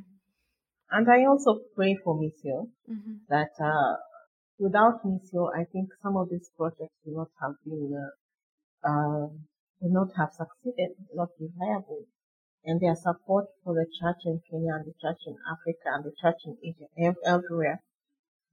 and 0.90 1.10
I 1.10 1.24
also 1.26 1.60
pray 1.74 1.96
for 2.02 2.16
Missio 2.16 2.68
mm-hmm. 2.90 3.14
that 3.28 3.50
uh, 3.60 3.96
without 4.58 5.04
Missio, 5.04 5.50
I 5.54 5.64
think 5.64 5.90
some 6.02 6.16
of 6.16 6.28
these 6.30 6.50
projects 6.56 6.94
would 7.04 7.16
not 7.16 7.30
have 7.40 7.54
been, 7.64 7.94
uh, 7.94 8.88
uh, 8.88 9.26
would 9.80 9.92
not 9.92 10.08
have 10.16 10.30
succeeded, 10.32 10.96
not 11.14 11.28
be 11.38 11.48
viable 11.58 12.06
and 12.66 12.80
their 12.80 12.96
support 12.96 13.46
for 13.62 13.74
the 13.74 13.86
church 14.00 14.22
in 14.24 14.40
Kenya 14.50 14.74
and 14.74 14.86
the 14.86 14.94
church 15.00 15.22
in 15.26 15.36
Africa 15.48 15.86
and 15.94 16.04
the 16.04 16.12
church 16.20 16.42
in 16.44 16.58
Asia, 16.62 17.14
everywhere, 17.24 17.80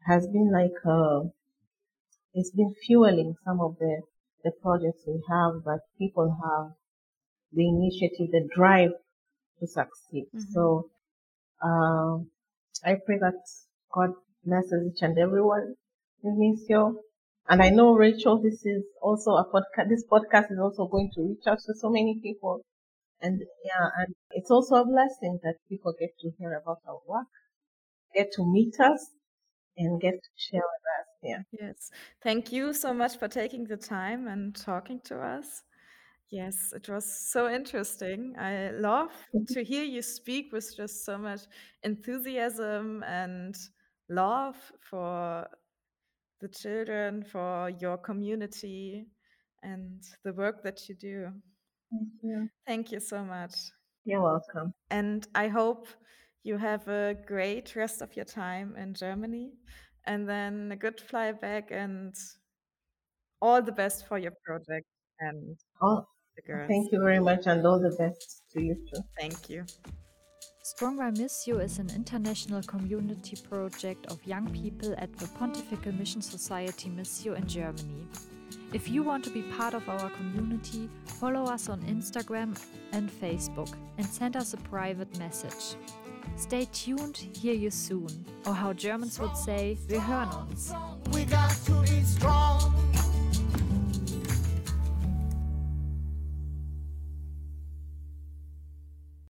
has 0.06 0.28
been 0.28 0.52
like, 0.54 0.78
uh, 0.86 1.28
it's 2.34 2.52
been 2.52 2.74
fueling 2.86 3.36
some 3.44 3.60
of 3.60 3.76
the, 3.80 4.02
the 4.44 4.52
projects 4.62 5.02
we 5.08 5.20
have, 5.30 5.64
but 5.66 5.80
people 5.98 6.38
have 6.44 6.74
the 7.52 7.68
initiative, 7.68 8.30
the 8.32 8.48
drive 8.56 8.92
to 9.60 9.68
succeed. 9.68 10.26
Mm-hmm. 10.36 10.52
So, 10.54 10.90
uh, 11.62 12.18
I 12.86 12.96
pray 13.06 13.18
that 13.20 13.40
God 13.94 14.12
blesses 14.44 14.92
each 14.92 15.02
and 15.02 15.18
everyone 15.18 15.76
in 16.24 16.38
Missio. 16.38 16.96
And 17.48 17.62
I 17.62 17.70
know 17.70 17.94
Rachel, 17.94 18.42
this 18.42 18.66
is 18.66 18.84
also 19.02 19.32
a 19.32 19.46
podcast, 19.46 19.90
this 19.90 20.06
podcast 20.10 20.52
is 20.52 20.60
also 20.60 20.88
going 20.88 21.12
to 21.16 21.22
reach 21.22 21.46
out 21.48 21.60
to 21.66 21.74
so 21.76 21.90
many 21.90 22.20
people 22.22 22.64
and 23.24 23.42
yeah, 23.64 23.90
and 24.00 24.14
it's 24.32 24.52
also 24.52 24.76
a 24.76 24.86
blessing 24.86 25.40
that 25.44 25.56
people 25.70 25.94
get 25.98 26.10
to 26.20 26.32
hear 26.38 26.54
about 26.62 26.80
our 26.88 27.00
work, 27.08 27.28
get 28.14 28.34
to 28.34 28.46
meet 28.46 28.78
us, 28.82 29.08
and 29.78 30.00
get 30.02 30.16
to 30.16 30.30
share 30.36 30.62
with 30.62 30.84
us. 31.00 31.08
Yeah. 31.24 31.68
Yes. 31.68 31.90
Thank 32.22 32.52
you 32.52 32.74
so 32.74 32.94
much 32.94 33.18
for 33.18 33.30
taking 33.30 33.64
the 33.64 33.78
time 33.78 34.28
and 34.28 34.54
talking 34.54 35.00
to 35.06 35.20
us. 35.20 35.64
Yes, 36.34 36.74
it 36.76 36.90
was 36.90 37.06
so 37.06 37.48
interesting. 37.48 38.34
I 38.40 38.72
love 38.72 39.12
mm-hmm. 39.36 39.54
to 39.54 39.64
hear 39.64 39.84
you 39.84 40.02
speak 40.02 40.52
with 40.52 40.76
just 40.76 41.06
so 41.06 41.16
much 41.16 41.42
enthusiasm 41.84 43.04
and 43.04 43.56
love 44.10 44.56
for 44.82 45.48
the 46.42 46.48
children, 46.48 47.24
for 47.24 47.70
your 47.80 48.00
community, 48.00 49.06
and 49.62 50.02
the 50.24 50.34
work 50.34 50.64
that 50.64 50.90
you 50.90 50.96
do. 50.96 51.28
Thank 51.92 52.10
you. 52.24 52.50
Thank 52.66 52.92
you 52.92 53.00
so 53.00 53.24
much. 53.24 53.54
You're 54.04 54.24
welcome. 54.24 54.74
And 54.90 55.28
I 55.36 55.50
hope 55.50 55.88
you 56.42 56.58
have 56.58 56.88
a 56.88 57.16
great 57.28 57.76
rest 57.76 58.02
of 58.02 58.16
your 58.16 58.26
time 58.26 58.76
in 58.76 58.96
Germany 58.96 59.52
and 60.08 60.28
then 60.28 60.72
a 60.72 60.76
good 60.76 61.00
fly 61.00 61.32
back 61.32 61.70
and 61.70 62.16
all 63.40 63.62
the 63.62 63.72
best 63.72 64.08
for 64.08 64.18
your 64.18 64.34
project 64.44 64.88
and 65.20 65.58
Oh, 65.82 66.08
the 66.36 66.42
girls. 66.42 66.68
thank 66.68 66.92
you 66.92 67.00
very 67.00 67.20
much 67.20 67.46
and 67.46 67.66
all 67.66 67.80
the 67.80 67.96
best 67.98 68.44
to 68.52 68.62
you 68.62 68.76
too. 68.76 69.02
Thank 69.20 69.50
you. 69.50 69.66
Strong 70.64 70.98
by 70.98 71.12
Missio 71.12 71.62
is 71.62 71.78
an 71.78 71.90
international 71.94 72.62
community 72.64 73.38
project 73.50 74.06
of 74.12 74.26
young 74.26 74.50
people 74.52 74.96
at 74.98 75.12
the 75.18 75.28
Pontifical 75.40 75.92
Mission 75.92 76.22
Society 76.22 76.90
Missio 76.90 77.36
in 77.38 77.46
Germany. 77.48 78.08
If 78.72 78.90
you 78.90 79.04
want 79.04 79.24
to 79.26 79.30
be 79.30 79.44
part 79.58 79.74
of 79.74 79.88
our 79.88 80.10
community, 80.12 80.90
follow 81.06 81.44
us 81.44 81.70
on 81.70 81.82
Instagram 81.82 82.58
and 82.92 83.12
Facebook 83.12 83.72
and 83.98 84.06
send 84.06 84.36
us 84.36 84.54
a 84.54 84.58
private 84.58 85.16
message. 85.20 85.76
Stay 86.38 86.66
tuned, 86.72 87.18
hear 87.18 87.54
you 87.54 87.70
soon. 87.70 88.08
Or 88.46 88.54
how 88.54 88.74
Germans 88.74 89.20
would 89.20 89.38
say, 89.38 89.78
wir 89.88 90.02
hören 90.02 90.30
uns. 90.50 90.74